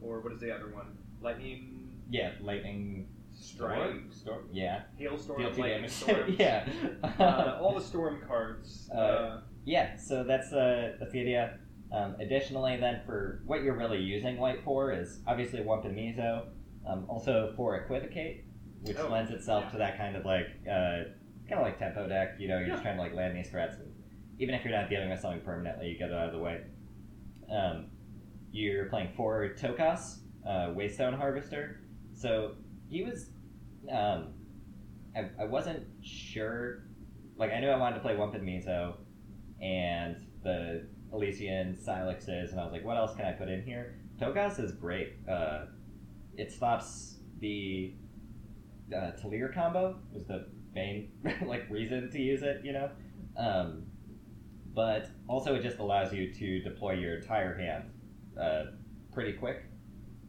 [0.02, 0.96] or what is the other one?
[1.22, 4.48] Lightning Yeah, lightning strike, storm.
[4.52, 6.34] Yeah, hailstorm, deal lightning storm.
[6.38, 6.66] yeah,
[7.18, 8.90] uh, all the storm cards.
[8.94, 9.96] Uh, Uh, yeah.
[9.96, 11.59] So that's uh, that's the idea.
[11.92, 15.94] Um, additionally, then for what you're really using white for is obviously and
[16.88, 18.44] Um, also for Equivocate,
[18.82, 19.70] which Oh, lends itself yeah.
[19.72, 21.04] to that kind of like uh,
[21.48, 22.36] kind of like tempo deck.
[22.38, 23.92] You know, you're just trying to like land these threats, and
[24.38, 26.60] even if you're not dealing with something permanently, you get it out of the way.
[27.50, 27.86] Um,
[28.52, 31.80] you're playing for Tokas, uh, Waystone Harvester.
[32.14, 32.52] So
[32.88, 33.30] he was,
[33.90, 34.34] um,
[35.16, 36.84] I, I wasn't sure.
[37.36, 38.96] Like I knew I wanted to play and
[39.60, 43.96] and the Elysian Silexes, and I was like, what else can I put in here?
[44.20, 45.14] Tokas is great.
[45.28, 45.66] Uh,
[46.36, 47.94] it stops the
[48.94, 51.10] uh, Talir combo was the main
[51.46, 52.90] like reason to use it, you know.
[53.36, 53.84] Um,
[54.74, 57.90] but also it just allows you to deploy your entire hand
[58.40, 58.64] uh,
[59.12, 59.64] pretty quick,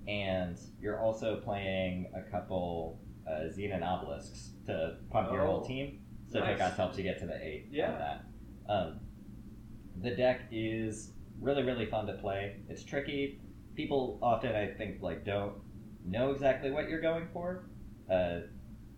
[0.07, 5.99] and you're also playing a couple uh, Xenan obelisks to pump your whole Oh, team.
[6.31, 6.59] So nice.
[6.59, 7.91] Tokas helps you get to the eight Yeah.
[7.91, 8.25] on that.
[8.73, 8.99] Um,
[10.01, 12.57] the deck is really really fun to play.
[12.69, 13.39] It's tricky.
[13.75, 15.53] People often I think like don't
[16.05, 17.65] know exactly what you're going for.
[18.09, 18.41] Uh,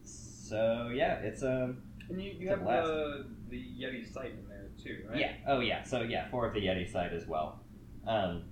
[0.03, 4.69] so yeah, it's um and you, you a have the the Yeti sight in there
[4.83, 5.17] too, right?
[5.19, 7.61] yeah oh yeah so yeah four of the Yeti side as well.
[8.07, 8.43] Um,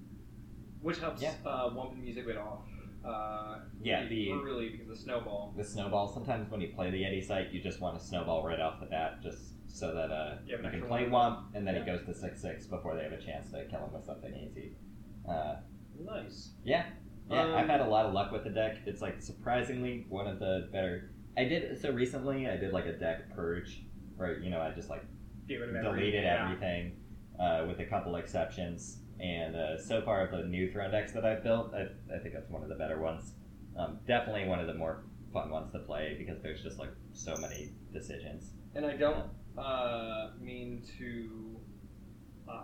[0.81, 1.33] Which helps Yeah.
[1.45, 2.61] uh, Wump and Music Bit off.
[3.03, 5.53] Uh, Yeah, really, the- really because the snowball.
[5.57, 6.07] the snowball.
[6.07, 8.85] Sometimes when you play the Yeti site, you just want to snowball right off the
[8.85, 11.81] bat, just so that uh, Yeah, you can play one- Wump, and then Yeah.
[11.81, 14.33] it goes to six six before they have a chance to kill him with something
[14.35, 14.75] easy.
[15.27, 15.55] Uh,
[16.03, 16.53] Nice.
[16.63, 16.85] yeah,
[17.29, 17.43] yeah.
[17.43, 18.77] Um, I've had a lot of luck with the deck.
[18.85, 21.11] It's like surprisingly one of the better.
[21.37, 22.49] I did so recently.
[22.49, 23.83] I did like a deck purge,
[24.17, 25.03] where you know I just like
[25.47, 26.43] Get rid of deleted yeah.
[26.45, 26.97] everything,
[27.39, 28.99] uh, with a couple exceptions.
[29.19, 31.81] And uh, so far, the new throne decks that I've built, I,
[32.13, 33.33] I think that's one of the better ones.
[33.77, 37.35] Um, definitely one of the more fun ones to play because there's just like so
[37.39, 38.51] many decisions.
[38.75, 41.59] And I don't uh, mean to
[42.51, 42.63] uh,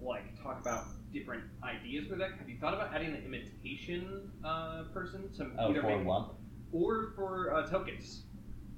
[0.00, 2.30] like talk about different ideas for that.
[2.38, 6.30] Have you thought about adding an imitation uh, person to Oh, either for make Wump,
[6.72, 8.22] or for uh, tokens?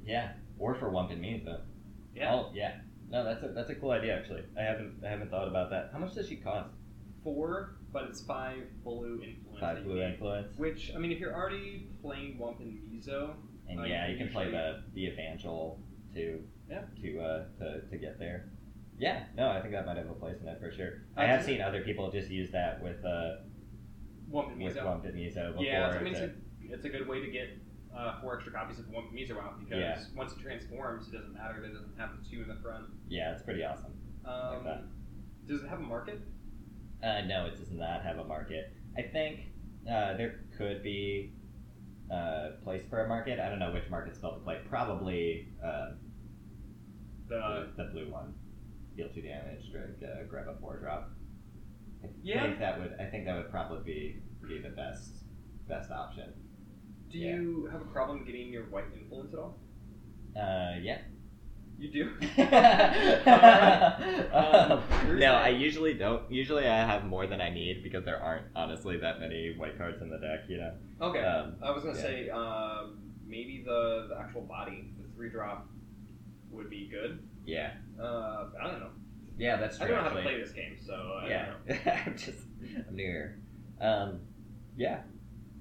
[0.05, 1.67] yeah, or for Wump and me, but
[2.15, 2.35] Yeah.
[2.35, 2.77] Oh yeah.
[3.11, 4.43] No, that's a that's a cool idea actually.
[4.59, 5.91] I haven't I haven't thought about that.
[5.93, 6.71] How much does she cost?
[7.23, 9.61] Four, but it's five blue influence.
[9.61, 10.57] Five blue influence.
[10.59, 13.35] Which I mean, if you're already playing Wump and Mizo,
[13.69, 15.79] And Oh, yeah, you you can play the the Evangel
[16.15, 16.83] to Yeah.
[17.03, 18.49] to uh to, to get there.
[18.99, 21.03] Yeah, no, I think that might have a place in it for sure.
[21.17, 23.37] Uh, I have seen other people just use that with uh
[24.31, 24.77] Wump and with.
[24.77, 25.63] Wump and before.
[25.65, 26.31] Yeah, I mean, it's a,
[26.63, 27.49] it's a good way to get
[27.95, 29.99] uh, four extra copies of Wump and Mizo out because Yeah.
[30.17, 32.87] once it transforms, it doesn't matter that it doesn't have the two in the front.
[33.09, 33.93] yeah, it's pretty awesome.
[34.25, 34.85] Um, that.
[35.47, 36.21] does it have a market?
[37.03, 38.73] Uh, no, it does not have a market.
[38.97, 39.41] I think
[39.87, 41.33] uh, there could be
[42.11, 43.41] a place for a market.
[43.41, 44.61] I don't know which market's called to play.
[44.69, 45.91] Probably uh,
[47.33, 48.35] The the, blue one.
[48.97, 51.11] Deal two damage, drag, uh, grab a four drop.
[52.05, 52.42] I Yeah.
[52.42, 52.95] think that would.
[53.01, 55.25] I think that would probably be be the best
[55.68, 56.33] best option.
[57.11, 57.37] do yeah.
[57.37, 59.59] you have a problem getting your white influence at all?
[60.37, 60.99] Uh, yeah.
[61.79, 62.11] You do.
[64.33, 64.83] Um,
[65.18, 66.31] no, I usually don't.
[66.31, 70.01] Usually, I have more than I need because there aren't honestly that many white cards
[70.01, 70.40] in the deck.
[70.49, 70.73] You know.
[71.01, 71.21] Okay.
[71.21, 72.03] Um, I was gonna yeah.
[72.03, 75.66] say um, maybe the the actual body, the three drop,
[76.53, 77.23] would be good.
[77.47, 77.73] Yeah.
[78.01, 78.91] Uh, I don't know.
[79.38, 79.87] Yeah, that's true.
[79.87, 81.93] I don't know how to play this game, so I yeah, don't know.
[82.07, 82.38] I'm just
[82.88, 83.38] I'm new here.
[83.81, 84.21] Um,
[84.77, 85.01] yeah,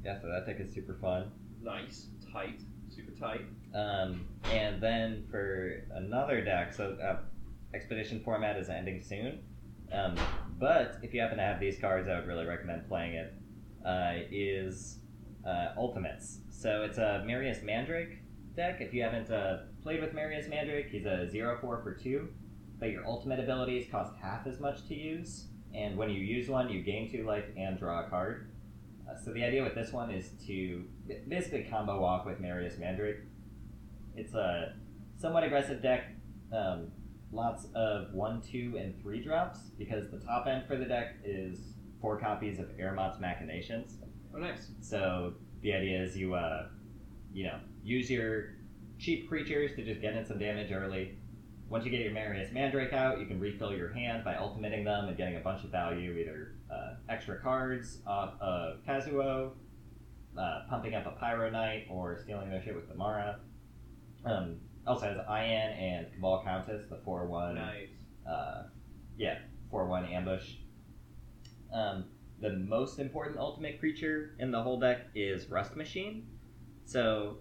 [0.03, 0.19] yeah.
[0.21, 1.31] So that deck is super fun.
[1.61, 3.41] Nice, tight, super tight.
[3.73, 7.17] Um, and then for another deck, so uh,
[7.73, 9.39] Expedition format is ending soon.
[9.93, 10.17] Um,
[10.59, 13.33] but if you happen to have these cards, I would really recommend playing it.
[13.85, 14.99] Uh, is
[15.47, 16.39] uh, Ultimates.
[16.49, 18.19] So it's a Marius Mandrake
[18.55, 18.81] deck.
[18.81, 22.27] If you haven't uh, played with Marius Mandrake, he's a 0 4 for 2,
[22.79, 25.47] but your ultimate abilities cost half as much to use.
[25.73, 28.51] And when you use one, you gain 2 life and draw a card.
[29.09, 30.83] Uh, so the idea with this one is to
[31.27, 33.19] basically combo off with Marius Mandrake.
[34.15, 34.73] It's a
[35.17, 36.05] somewhat aggressive deck.
[36.51, 36.91] Um,
[37.31, 41.59] lots of one, two, and three drops because the top end for the deck is
[42.01, 43.97] four copies of Aramot's Machinations.
[44.35, 44.71] Oh, nice.
[44.81, 46.67] So the idea is you, uh,
[47.33, 48.55] you know, use your
[49.01, 51.17] cheap creatures to just get in some damage early.
[51.69, 55.07] Once you get your Marius Mandrake out, you can refill your hand by ultimating them
[55.07, 59.51] and getting a bunch of value, either uh, extra cards off of Kazuo,
[60.37, 63.39] uh, pumping up a Pyro Knight, or stealing their shit with the Mara.
[64.25, 67.87] Um, also has Ian and Cabal Countess, the 4 1 Nice.
[68.29, 68.63] uh,
[69.17, 70.55] yeah, four one ambush.
[71.73, 72.05] Um,
[72.41, 76.27] the most important ultimate creature in the whole deck is Rust Machine.
[76.85, 77.37] So,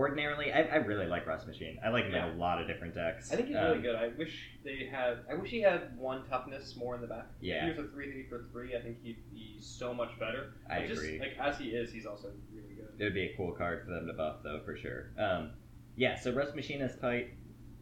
[0.00, 1.78] ordinarily, I, I really like Rust Machine.
[1.84, 3.30] I like him in a lot of different decks.
[3.30, 3.96] I think he's Um, really good.
[3.96, 5.18] I wish they had.
[5.30, 7.26] I wish he had one toughness more in the back.
[7.40, 7.66] Yeah.
[7.66, 10.54] If he was a three three for three, I think he'd be so much better.
[10.70, 11.20] I But just, agree.
[11.20, 12.88] Like as he is, he's also really good.
[12.98, 15.10] It would be a cool card for them to buff, though, for sure.
[15.18, 15.50] Um,
[15.96, 17.34] yeah, so Rust Machine is tight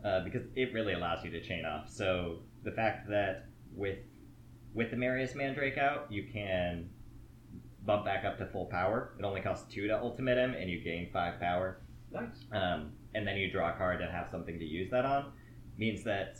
[0.04, 1.88] uh, because it really allows you to chain off.
[1.88, 3.98] So the fact that with
[4.74, 6.90] with the Marius Mandrake out, you can
[7.84, 9.14] bump back up to full power.
[9.20, 11.80] It only costs two to ultimate him, and you gain five power.
[12.12, 12.44] Nice.
[12.52, 15.32] Um, and then you draw a card and have something to use that on.
[15.76, 16.38] Means that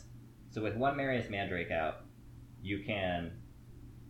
[0.49, 2.01] so with one Marius Mandrake out,
[2.61, 3.31] you can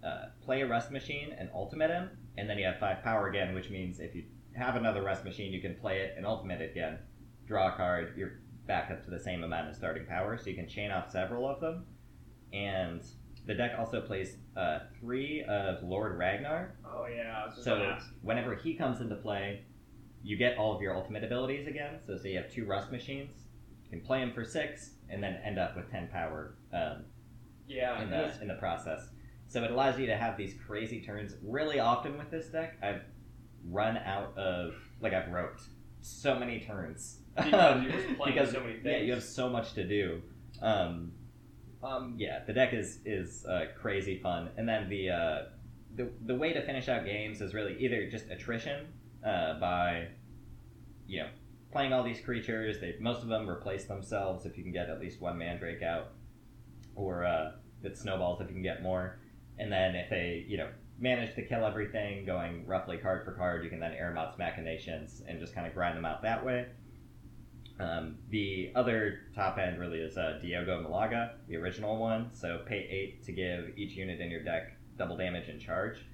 [0.04, 3.54] uh, play a Rust Machine and ultimate him, and then you have five power again,
[3.54, 4.24] which means if you
[4.56, 7.00] have another Rust Machine, you can play it and ultimate it again.
[7.46, 10.56] Draw a card, you're back up to the same amount of starting power, so you
[10.56, 11.86] can chain off several of them.
[12.54, 13.02] And
[13.46, 17.42] the deck also plays uh, three of Lord Ragnar, Oh yeah.
[17.42, 19.64] I was just so whenever he comes into play,
[20.24, 22.00] you get all of your ultimate abilities again.
[22.06, 23.32] So say you have two rust machines,
[23.86, 27.04] you can play them for six, and then end up with ten power um,
[27.68, 28.02] Yeah.
[28.02, 29.10] in the in the process.
[29.48, 32.78] So it allows you to have these crazy turns really often with this deck.
[32.84, 33.02] I've
[33.68, 35.64] run out of like I've roped
[36.02, 39.74] so many turns Because you're just playing because so many yeah you have so much
[39.74, 40.22] to do.
[40.62, 41.12] Um,
[41.84, 42.16] um.
[42.18, 45.42] yeah, the deck is is uh, crazy fun, and then the uh,
[45.96, 48.88] the the way to finish out games is really either just attrition
[49.26, 50.08] uh, by
[51.08, 51.30] you know
[51.72, 52.80] playing all these creatures.
[52.80, 56.12] They most of them replace themselves if you can get at least one Mandrake out,
[56.96, 57.52] or uh,
[57.84, 59.20] it snowballs if you can get more,
[59.58, 63.64] and then if they you know manage to kill everything, going roughly card for card,
[63.64, 66.66] you can then air Aramot's Machinations and just kind of grind them out that way.
[67.80, 72.30] Um, the other top end really is uh, Diogo Malaga, the original one.
[72.34, 76.06] So pay eight to give each unit in your deck double damage and charge.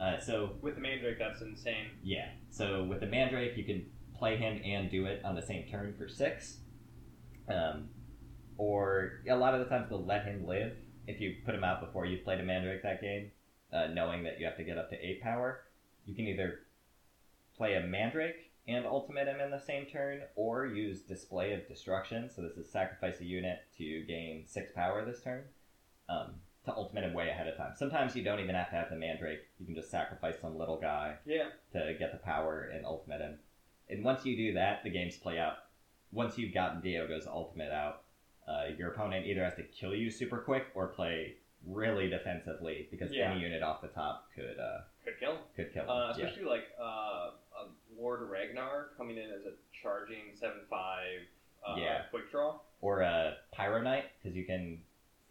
[0.00, 1.86] Uh, so With the Mandrake, that's insane.
[2.02, 3.86] yeah, so with the Mandrake, you can
[4.16, 6.58] play him and do it on the same turn for six.
[7.48, 7.88] Um,
[8.56, 10.72] or a lot of the times they'll let him live
[11.06, 13.30] if you put him out before you've played a Mandrake that game,
[13.72, 15.60] uh, knowing that you have to get up to eight power.
[16.06, 16.60] You can either
[17.56, 22.30] play a Mandrake and ultimate him in the same turn, or use Display of Destruction.
[22.34, 25.44] So this is sacrifice a unit to gain six power this turn.
[26.08, 27.72] Um, to ultimate him way ahead of time.
[27.76, 29.40] Sometimes you don't even have to have the Mandrake.
[29.58, 31.50] You can just sacrifice some little guy Yeah.
[31.72, 33.38] to get the power and ultimate him.
[33.90, 35.56] And once you do that, the games play out.
[36.10, 38.04] Once you've gotten Diogo's ultimate out,
[38.48, 41.34] uh, your opponent either has to kill you super quick or play
[41.66, 43.30] really defensively because Yeah.
[43.32, 45.38] any unit off the top could uh, Could kill.
[45.56, 45.90] could kill.
[45.90, 46.20] Uh, him.
[46.20, 46.24] yeah.
[46.26, 49.52] especially like uh, a Lord Ragnar coming in as a
[49.82, 51.20] charging seven five
[51.66, 52.02] uh, Yeah.
[52.10, 52.58] quick draw.
[52.80, 54.82] Or a Pyro Knight because you can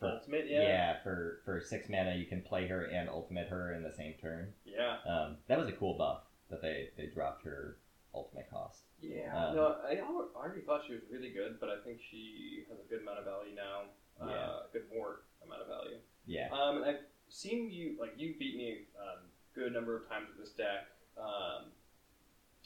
[0.04, 0.62] for Ultimate, yeah.
[0.62, 1.04] yeah.
[1.04, 4.54] for for six mana you can play her and ultimate her in the same turn.
[4.66, 4.98] Yeah.
[5.08, 7.78] Um, that was a cool buff that they they dropped her
[8.14, 8.84] ultimate cost.
[9.02, 9.36] Yeah.
[9.36, 10.02] Um, no, I, I
[10.36, 13.26] already thought she was really good, but I think she has a good amount of
[13.26, 13.82] value now.
[14.22, 14.50] Uh, Yeah.
[14.72, 15.98] good more amount of value.
[16.26, 16.50] Yeah.
[16.52, 19.26] Um, and I've seen you like you beat me um,
[19.56, 20.88] good number of times with this deck.
[21.18, 21.72] Um,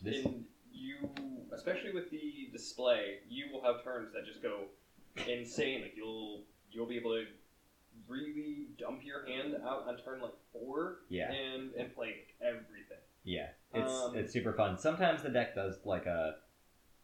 [0.01, 1.09] This and you,
[1.53, 4.65] especially with the display, you will have turns that just go
[5.27, 5.81] insane.
[5.81, 7.25] Like you'll you'll be able to
[8.07, 11.31] really dump your hand out on turn like four yeah.
[11.31, 12.97] and and play everything.
[13.23, 14.77] Yeah, it's Um, it's super fun.
[14.77, 16.35] Sometimes the deck does like a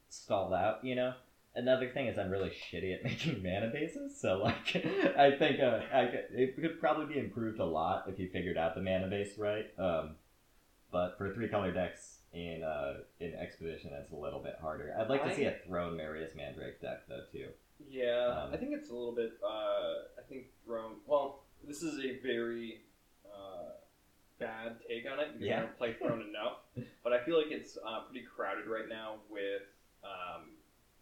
[0.09, 1.13] stalled out, you know.
[1.55, 4.75] Another thing is I'm really shitty at making mana bases, so like
[5.17, 8.57] I think uh, I could, it could probably be improved a lot if you figured
[8.57, 9.65] out the mana base right.
[9.77, 10.15] Um,
[10.91, 14.95] but for three color decks in uh, in Expedition, it's a little bit harder.
[14.97, 17.49] I'd like to I- see a Throne Marius Mandrake deck though too.
[17.89, 19.33] Yeah, I think it's a little bit.
[19.43, 20.95] Uh, I think Throne.
[21.05, 22.81] Well, this is a very
[23.25, 23.71] uh,
[24.39, 25.57] bad take on it because Yeah.
[25.57, 26.57] I don't play Throne enough.
[27.03, 29.63] But I feel like it's uh, pretty crowded right now with
[30.05, 30.51] um,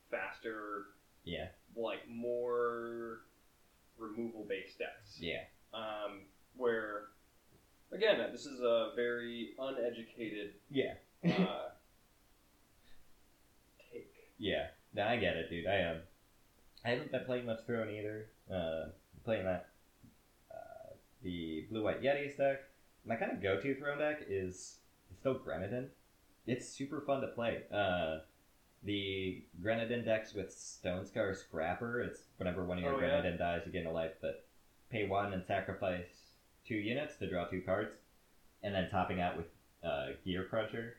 [0.10, 0.86] faster,
[1.24, 3.20] Yeah, like more
[4.00, 5.18] removal based decks.
[5.20, 5.44] yeah,
[5.76, 6.22] Um,
[6.58, 7.10] where
[7.92, 11.70] again, this is a very uneducated yeah, uh,
[13.94, 14.12] take.
[14.40, 14.68] yeah.
[14.96, 15.68] No, I get it, dude.
[15.68, 15.98] I um,
[16.84, 18.28] I haven't been playing much Throne either.
[18.52, 18.90] Uh,
[19.24, 19.70] playing that
[20.52, 22.62] uh, the blue white Yetis deck.
[23.06, 24.78] My kind of go to Throne deck is
[25.20, 25.88] still Grenadin.
[26.48, 27.64] It's super fun to play.
[27.72, 28.20] Uh,
[28.84, 32.02] the Grenadin decks with Stone Scar Scrapper.
[32.02, 33.22] It's whenever one of your Oh, yeah.
[33.22, 34.46] Grenadin dies, you gain a life, but
[34.90, 36.32] pay one and sacrifice
[36.68, 37.94] two units to draw two cards,
[38.64, 39.48] and then topping out with
[39.84, 40.96] uh, Gear Cruncher.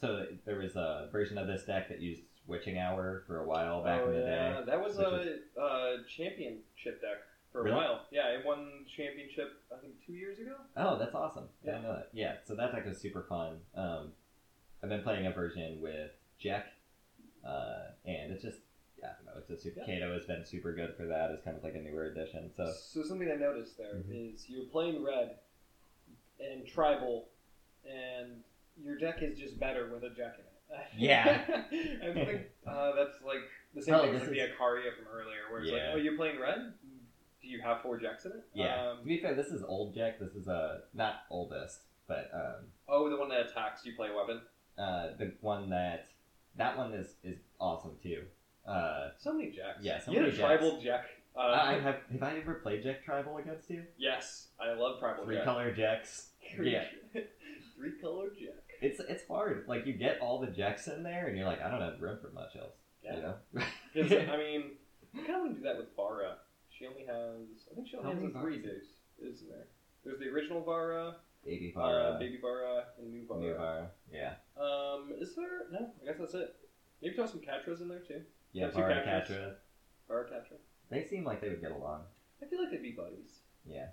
[0.00, 3.82] So there was a version of this deck that used Witching Hour for a while
[3.84, 4.52] back oh, in the yeah.
[4.60, 4.64] day.
[4.66, 7.18] That was a, a championship deck
[7.52, 8.06] for a while.
[8.10, 10.54] Yeah, it won championship I think two years ago.
[10.76, 11.44] Oh, that's awesome.
[11.44, 11.72] I Yeah.
[11.72, 12.08] didn't know that.
[12.12, 13.58] Yeah, so that deck was super fun.
[13.74, 14.12] Um,
[14.82, 16.66] I've been playing a version with Jack,
[17.46, 18.58] uh, and it's just,
[19.04, 19.80] I don't know, it's just super.
[19.80, 19.86] Yeah.
[19.86, 22.50] Kato has been super good for that It's kind of like a newer addition.
[22.56, 24.48] So, So something I noticed there is Mhm.
[24.48, 25.38] you're playing red
[26.40, 27.28] and tribal,
[27.88, 28.42] and
[28.82, 30.51] your deck is just better with a jack in it.
[30.96, 31.40] Yeah.
[31.48, 33.40] I think uh, that's like
[33.74, 35.76] the same Oh, thing as like the Akaria from earlier, where it's Yeah.
[35.88, 36.72] like, oh, you're playing red.
[37.42, 38.44] Do you have four jacks in it?
[38.54, 38.90] yeah.
[38.90, 40.18] Um, to be fair, this is old Jack.
[40.20, 44.40] This is uh, not oldest, but um, oh, the one that attacks, you play weapon.
[44.78, 46.06] uh, the one that,
[46.56, 48.22] that one is, is awesome too.
[48.66, 49.78] Uh, So many jacks.
[49.82, 51.06] Yeah, so you had many a tribal jack.
[51.34, 53.82] Uh, I have, have I ever played Jack Tribal against you?
[53.96, 55.44] yes, I love tribal Three jack.
[55.46, 56.28] color Jacks.
[56.62, 56.84] Yeah.
[57.76, 58.61] Three color jack.
[58.82, 59.64] It's it's hard.
[59.68, 62.18] Like you get all the Jacks in there, and you're like, I don't have room
[62.20, 62.74] for much else.
[63.04, 63.16] Yeah.
[63.16, 63.34] You know?
[64.32, 64.72] I mean,
[65.14, 66.36] I kind of want to do that with Vara.
[66.70, 69.66] She only has, I think she only How has three days, isn't there?
[70.04, 73.40] There's the original Vara, Baby uh, Baby Vara, and New Vara.
[73.40, 73.90] New Vara.
[74.12, 74.34] Yeah.
[74.60, 75.66] Um, is there?
[75.70, 76.56] No, I guess that's it.
[77.00, 78.22] Maybe throw some Catras in there too.
[78.52, 79.54] Yeah, Vara Catra.
[80.08, 80.58] Vara Catra.
[80.90, 82.02] They seem like they would get along.
[82.42, 83.40] I feel like they'd be buddies.
[83.64, 83.86] Yeah.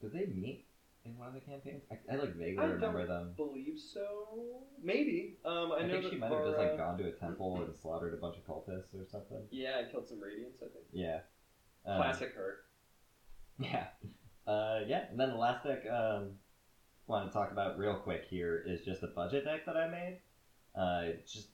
[0.00, 0.65] Did they meet
[1.06, 1.82] in one of the campaigns?
[1.90, 2.82] I, I like vaguely remember them.
[2.82, 3.32] I don't remember them.
[3.36, 4.62] Believe so.
[4.82, 5.38] Maybe.
[5.44, 7.62] Um, I, I, know think that she might have just like gone to a temple
[7.64, 9.42] and slaughtered a bunch of cultists or something.
[9.50, 10.62] Yeah, and killed some Radiants.
[10.62, 10.84] I think.
[10.92, 11.20] Yeah.
[11.86, 12.56] Um, Classic her.
[13.58, 13.86] Yeah.
[14.46, 16.32] Uh, yeah, and then the last deck um,
[17.06, 20.20] want to talk about real quick here is just a budget deck that I made.
[20.74, 21.48] Uh, it's just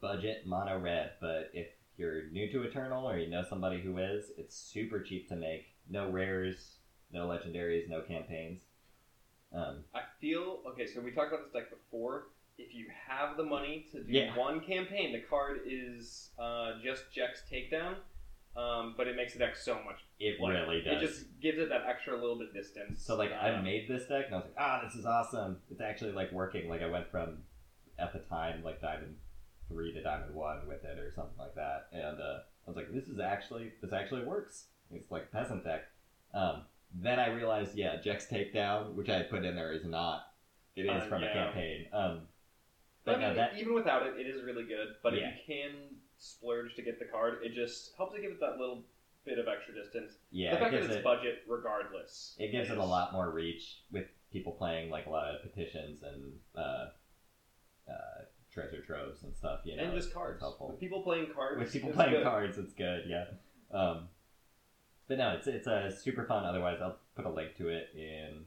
[0.00, 4.30] budget mono red, but if you're new to Eternal or you know somebody who is,
[4.38, 5.66] it's super cheap to make.
[5.88, 6.78] No rares,
[7.12, 8.62] no legendaries, no campaigns.
[9.52, 10.86] Um, I feel okay.
[10.86, 12.28] So we talked about this deck before.
[12.58, 14.36] If you have the money to do Yeah.
[14.36, 17.96] one campaign, the card is uh, just Jex Takedown,
[18.56, 19.98] um, but it makes the deck so much.
[20.18, 21.02] it really does.
[21.02, 23.02] It just gives it that extra little bit of distance.
[23.04, 25.60] So like I Um, made this deck and I was like, ah, this is awesome.
[25.70, 26.68] It's actually like working.
[26.68, 27.42] Like I went from
[27.98, 29.16] at the time like diamond
[29.68, 32.90] three to diamond one with it or something like that, and uh, I was like,
[32.92, 34.68] this is actually this actually works.
[34.90, 35.82] It's like peasant deck.
[36.32, 36.62] Um,
[36.98, 40.32] then I realized, yeah, Jex takedown, which I put in there, is not.
[40.76, 41.86] It is Uh, from a campaign.
[41.92, 42.28] Um,
[43.04, 44.96] But I mean, that even without it, it is really good.
[45.02, 45.28] But Yeah.
[45.28, 48.58] if you can splurge to get the card, it just helps to give it that
[48.58, 48.84] little
[49.24, 50.18] bit of extra distance.
[50.30, 53.30] yeah, the it fact that it's it budget, regardless, it gives it a lot more
[53.30, 56.88] reach with people playing like a lot of petitions and uh,
[57.88, 59.60] uh, treasure troves and stuff.
[59.64, 60.40] You know, and just cards.
[60.40, 60.68] helpful.
[60.70, 62.24] With people playing cards, with people playing good.
[62.24, 63.04] cards, it's good.
[63.08, 63.26] Yeah.
[63.70, 64.08] Um,
[65.08, 66.44] but no, it's it's a super fun.
[66.44, 68.44] Otherwise, I'll put a link to it in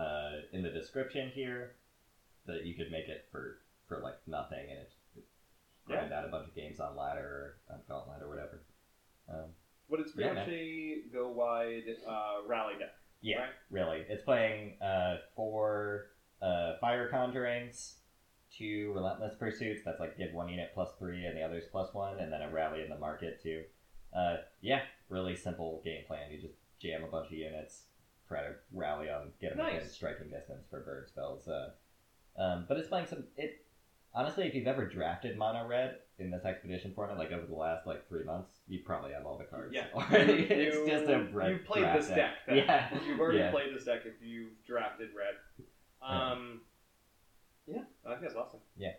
[0.00, 1.72] uh, in the description here.
[2.46, 4.94] That you could make it for for like nothing, and it's
[5.86, 8.62] grind out a bunch of games on ladder or on gauntlet or whatever.
[9.28, 9.50] Um,
[9.90, 12.92] But it's pretty Yeah, much a go wide uh, rally deck.
[13.20, 13.50] yeah, Right.
[13.70, 16.06] really, it's playing uh, four
[16.40, 17.94] uh, fire conjurings,
[18.50, 19.82] two relentless pursuits.
[19.84, 22.48] That's like give one unit plus three, and the others plus one, and then a
[22.50, 23.64] rally in the market too.
[24.12, 26.30] Uh, yeah, really simple game plan.
[26.30, 27.82] You just jam a bunch of units,
[28.28, 29.92] try to rally on, get them within Nice.
[29.92, 31.46] striking distance for bird spells.
[31.48, 31.70] Uh,
[32.38, 33.24] um, but it's playing some.
[33.36, 33.64] It
[34.14, 37.86] honestly, if you've ever drafted mono red in this expedition format, like over the last
[37.86, 39.72] like three months, you probably have all the cards.
[39.74, 40.32] Yeah, already.
[40.50, 42.30] It's you- just a bra- You played draft this deck.
[42.46, 42.56] then.
[42.58, 43.50] Yeah, You've already Yeah.
[43.50, 45.34] played this deck if you've drafted red.
[46.02, 46.60] Um,
[47.66, 48.60] yeah, I think that's awesome.
[48.76, 48.92] Yeah.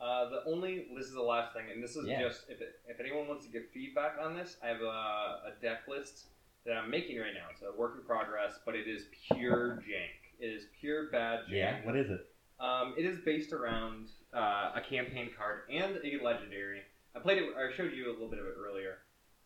[0.00, 2.20] Uh, the only this is the last thing, and this is Yeah.
[2.20, 5.52] just if it, if anyone wants to give feedback on this, I have a, a
[5.62, 6.26] deck list
[6.64, 7.46] that I'm making right now.
[7.50, 10.10] It's a work in progress, but it is pure jank.
[10.40, 11.52] It is pure bad jank.
[11.52, 11.84] yeah.
[11.84, 12.26] What is it?
[12.60, 16.82] Um, it is based around uh, a campaign card and a legendary.
[17.14, 17.44] I played it.
[17.56, 18.98] I showed you a little bit of it earlier.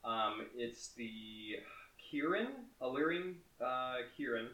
[0.05, 1.57] Um, it's the
[2.11, 2.49] Kieran,
[2.81, 4.49] Alluring uh, Kieran,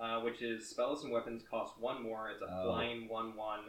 [0.00, 2.30] uh, which is spells and weapons cost one more.
[2.30, 2.64] It's a Oh.
[2.72, 3.60] flying one-one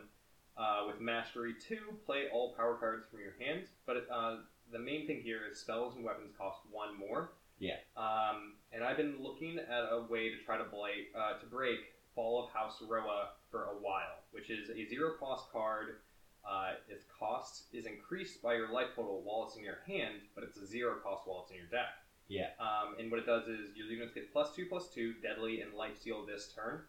[0.58, 1.80] uh, with mastery two.
[2.06, 4.38] Play all power cards from your hand, but uh,
[4.72, 7.32] the main thing here is spells and weapons cost one more.
[7.60, 7.78] Yeah.
[7.96, 11.80] Um, and I've been looking at a way to try to blade, uh, to break
[12.16, 15.98] Fall of House Roa for a while, which is a zero cost card.
[16.48, 20.44] Uh, its cost is increased by your life total while it's in your hand, but
[20.44, 21.96] it's a zero cost while it's in your deck.
[22.28, 22.48] Yeah.
[22.60, 25.74] Um, and what it does is your units get plus two, plus two, deadly, and
[25.74, 26.82] life steal this turn.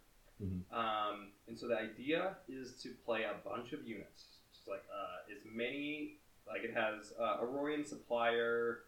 [0.42, 0.62] Mhm.
[0.72, 5.32] Um, and so the idea is to play a bunch of units, just like uh,
[5.32, 6.18] as many.
[6.46, 8.80] Like it has uh, Aurorian Supplier,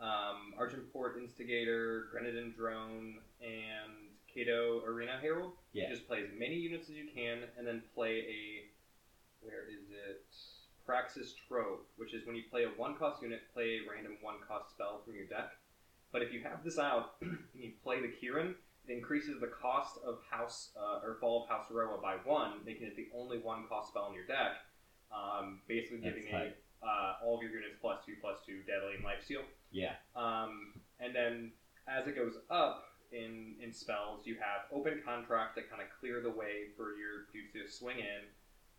[0.00, 3.92] um, Argenport Instigator, Grenadin Drone, and
[4.32, 5.52] Kato Arena Herald.
[5.72, 5.88] Yeah.
[5.88, 8.68] You just play as many units as you can, and then play a
[9.40, 10.24] where is it?
[10.84, 14.36] Praxis Trove, which is when you play a one cost unit, play a random one
[14.46, 15.52] cost spell from your deck.
[16.12, 18.56] But if you have this out and you play the Kieran, it
[18.88, 22.96] increases the cost of House uh, or Fall of House Roa by one, making it
[22.96, 24.56] the only one cost spell in your deck.
[25.12, 26.56] Um, basically That's giving tight.
[26.82, 29.42] a uh, all of your units plus two, plus two, deadly, and life steal.
[29.70, 29.94] Yeah.
[30.14, 31.52] Um, and then
[31.88, 36.20] as it goes up in in spells, you have open contract that kind of clear
[36.20, 38.22] the way for your dudes to swing in.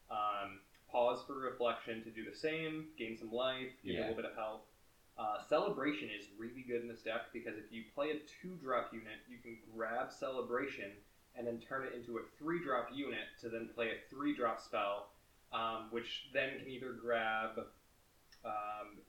[0.09, 0.59] Um,
[0.91, 4.25] pause for reflection to do the same, gain some life, give you a little bit
[4.25, 4.61] of health.
[5.19, 8.93] Uh, celebration is really good in this deck because if you play a two drop
[8.93, 10.91] unit, you can grab celebration
[11.35, 14.61] and then turn it into a three drop unit to then play a three drop
[14.61, 15.09] spell,
[15.51, 17.51] um, which then can either grab.
[18.45, 18.99] Um,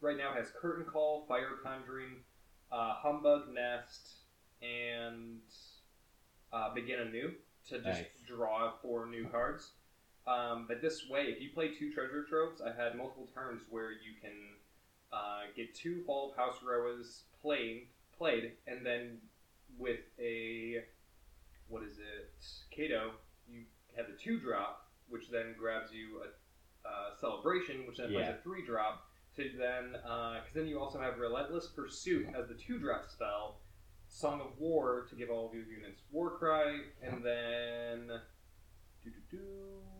[0.00, 2.22] right now has curtain call, fire conjuring,
[2.70, 4.08] uh, humbug nest,
[4.62, 5.40] and
[6.50, 7.32] uh, begin anew
[7.68, 8.06] to just Nice.
[8.26, 9.72] draw four new cards.
[10.26, 13.90] Um, but this way, if you play two treasure troves, I've had multiple turns where
[13.90, 14.32] you can
[15.12, 19.18] uh, get two Fall of House Roas played, played, and then
[19.78, 20.82] with a
[21.68, 22.30] what is it,
[22.70, 23.12] Kato,
[23.48, 23.62] you
[23.96, 28.38] have the two drop, which then grabs you a, uh celebration, which then plays a
[28.42, 29.06] three drop.
[29.36, 33.56] To then, because then you also have Relentless Pursuit as the two drop spell,
[34.06, 38.20] Song of War to give all of your units War Cry, and then.
[39.02, 39.91] doo-doo-doo.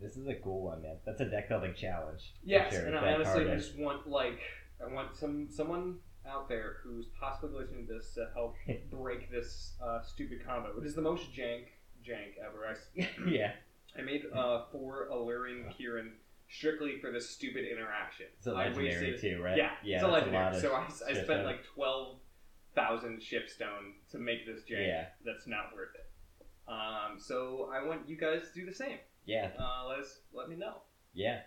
[0.00, 0.96] This is a cool one, man.
[1.06, 2.34] That's a deck building challenge.
[2.44, 2.86] Yes, sure.
[2.86, 4.40] and I honestly, I just want like
[4.84, 8.56] I want some someone out there who's possibly listening to this to help
[8.90, 10.78] break this uh, stupid combo.
[10.80, 11.66] It is the most jank
[12.06, 12.66] jank ever.
[12.66, 13.52] I, yeah,
[13.98, 16.12] I made uh, four alluring Kieran
[16.48, 18.26] strictly for this stupid interaction.
[18.36, 19.56] it's a legendary wasted- too, right?
[19.56, 20.52] Yeah, yeah, it's a legendary.
[20.52, 22.18] lot so I, I spent like twelve
[22.74, 24.86] thousand shiftstone to make this jank.
[24.86, 25.06] Yeah.
[25.24, 26.10] That's not worth it.
[26.66, 28.98] Um, so I want you guys to do the same.
[29.24, 30.82] Yeah, Uh, let us let me know.
[31.12, 31.40] yeah,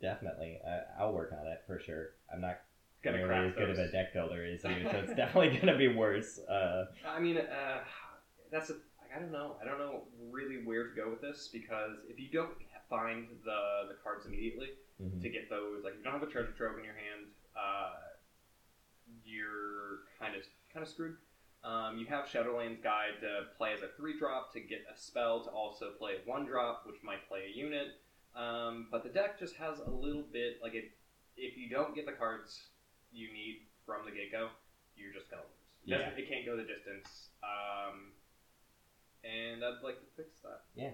[0.00, 0.58] definitely.
[0.66, 2.10] I, I'll work on it for sure.
[2.32, 2.60] I'm not
[3.02, 6.38] Gonna as good of a deck builder as you, so it's definitely gonna be worse.
[6.38, 7.78] Uh, I mean, uh,
[8.52, 8.74] that's a.
[9.14, 9.56] I don't know.
[9.60, 12.52] I don't know really where to go with this because if you don't
[12.90, 14.68] find the the cards immediately
[15.02, 15.22] mhm.
[15.22, 17.96] to get those, like if you don't have a treasure trove in your hand, uh,
[19.24, 21.16] you're kind of kind of screwed.
[21.62, 25.44] Um, you have Shadowlands Guide to play as a three drop to get a spell
[25.44, 27.88] to also play a one drop, which might play a unit.
[28.34, 30.92] Um, but the deck just has a little bit like it.
[31.36, 32.68] If you don't get the cards
[33.12, 34.48] you need from the get go,
[34.96, 35.50] you're just gonna lose.
[35.86, 37.30] It doesn't- It can't go the distance.
[37.42, 38.12] Um,
[39.24, 40.62] and I'd like to fix that.
[40.74, 40.92] Yeah.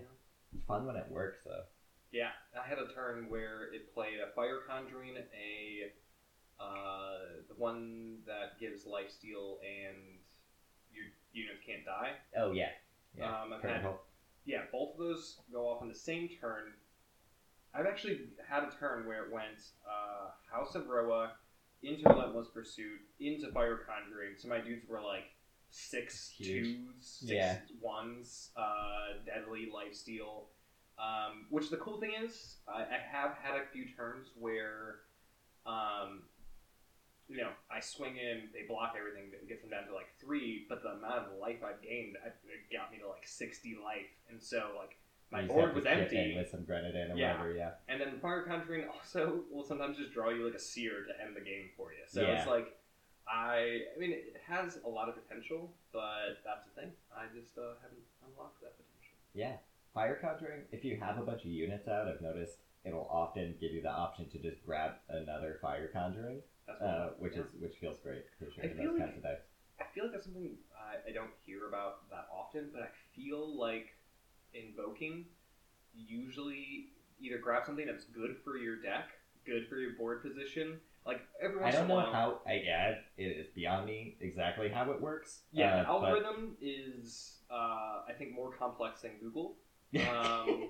[0.54, 1.64] It's fun when it works, though.
[2.12, 5.92] Yeah, I had a turn where it played a fire conjuring, a
[6.58, 10.18] uh, the one that gives life steal and
[11.36, 12.12] units can't die.
[12.36, 12.70] Oh yeah.
[13.16, 13.42] Yeah.
[13.42, 13.82] Um, I've had
[14.44, 16.72] yeah, both of those go off on the same turn.
[17.74, 21.32] I've actually had a turn where it went uh, House of Roa
[21.82, 24.34] into Relentless Pursuit into Fire Conjuring.
[24.38, 25.24] So my dudes were like
[25.70, 26.64] six Huge.
[26.64, 27.56] twos, six Yeah.
[27.80, 30.46] ones, uh, Deadly Life Steal.
[30.98, 35.00] Um, which the cool thing is, I, I have had a few turns where,
[35.66, 36.22] um,
[37.28, 40.64] you know, I swing in, they block everything, it gets them down to like three,
[40.68, 44.06] but the amount of life I've gained, I, it got me to like 60 life.
[44.30, 44.96] And so, like,
[45.32, 46.34] my You board was empty.
[46.36, 47.32] with some Grenadin or Yeah.
[47.38, 47.52] whatever.
[47.54, 47.72] Yeah.
[47.88, 51.34] And then Fire Conjuring also will sometimes just draw you like a seer to end
[51.34, 51.98] the game for you.
[52.06, 52.38] So Yeah.
[52.38, 52.78] it's like,
[53.28, 56.92] I, I mean, it has a lot of potential, but that's the thing.
[57.12, 59.16] I just uh, haven't unlocked that potential.
[59.34, 59.56] Yeah.
[59.94, 60.62] Fire conjuring.
[60.70, 63.90] If you have a bunch of units out, I've noticed it'll often give you the
[63.90, 67.42] option to just grab another fire conjuring, uh, which yeah.
[67.42, 68.24] is which feels great
[68.62, 69.46] I feel like- kinds of decks.
[69.78, 73.58] I feel like that's something I, I don't hear about that often, but I feel
[73.58, 73.88] like
[74.54, 75.26] invoking
[75.94, 76.88] usually
[77.20, 79.08] either grab something that's good for your deck,
[79.44, 80.80] good for your board position.
[81.04, 82.40] Like every once I don't in a know while, how.
[82.46, 85.42] I yeah, it is beyond me exactly how it works.
[85.52, 89.56] yeah, uh, the algorithm is uh, I think more complex than Google.
[90.10, 90.68] um,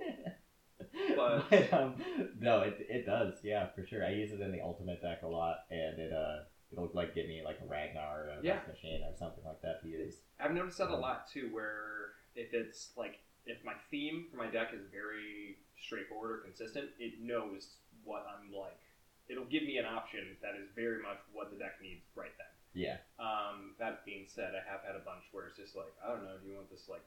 [1.17, 1.95] but- But, um,
[2.39, 3.33] no, it it does.
[3.43, 4.05] Yeah, for sure.
[4.05, 7.27] I use it in the ultimate deck a lot, and it uh it'll like give
[7.27, 8.59] me like a Ragnar or a Yeah.
[8.67, 10.15] Machine or something like that to use.
[10.39, 14.37] I've noticed that a Um, lot too, where if it's like if my theme for
[14.37, 18.79] my deck is very straightforward or consistent, it knows what I'm like.
[19.29, 22.47] It'll give me an option that is very much what the deck needs right then.
[22.73, 22.97] Yeah.
[23.19, 26.23] Um, that being said, I have had a bunch where it's just like, I don't
[26.23, 27.03] know, do you want this like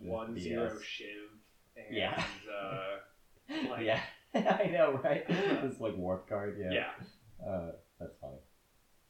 [0.00, 0.40] one BS.
[0.42, 1.30] zero shiv
[1.76, 2.22] and Yeah.
[2.50, 2.98] uh,
[3.70, 4.00] like- yeah,
[4.34, 5.26] I know, right?
[5.28, 6.56] this like warp card.
[6.60, 6.72] Yeah.
[6.72, 7.46] yeah.
[7.48, 8.38] Uh, that's funny.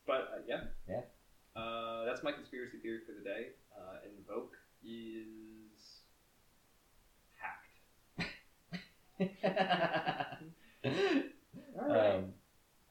[0.07, 1.01] But uh, yeah, Yeah.
[1.61, 3.49] Uh, that's my conspiracy theory for the day.
[3.77, 6.01] Uh, Invoke is
[7.39, 8.31] hacked.
[11.81, 12.15] All right.
[12.17, 12.33] um,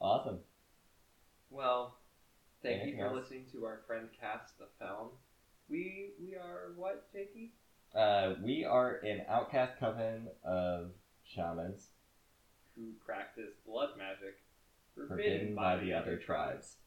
[0.01, 0.39] awesome.
[1.49, 1.97] well,
[2.63, 3.21] thank anything you for else?
[3.23, 5.09] listening to our friend Cast the Feln.
[5.69, 7.53] We we are what, Jakey?
[7.95, 10.91] Uh, we are an outcast coven of
[11.33, 11.87] shamans
[12.75, 14.35] Who practice blood magic
[14.95, 16.77] forbidden by the other tribes.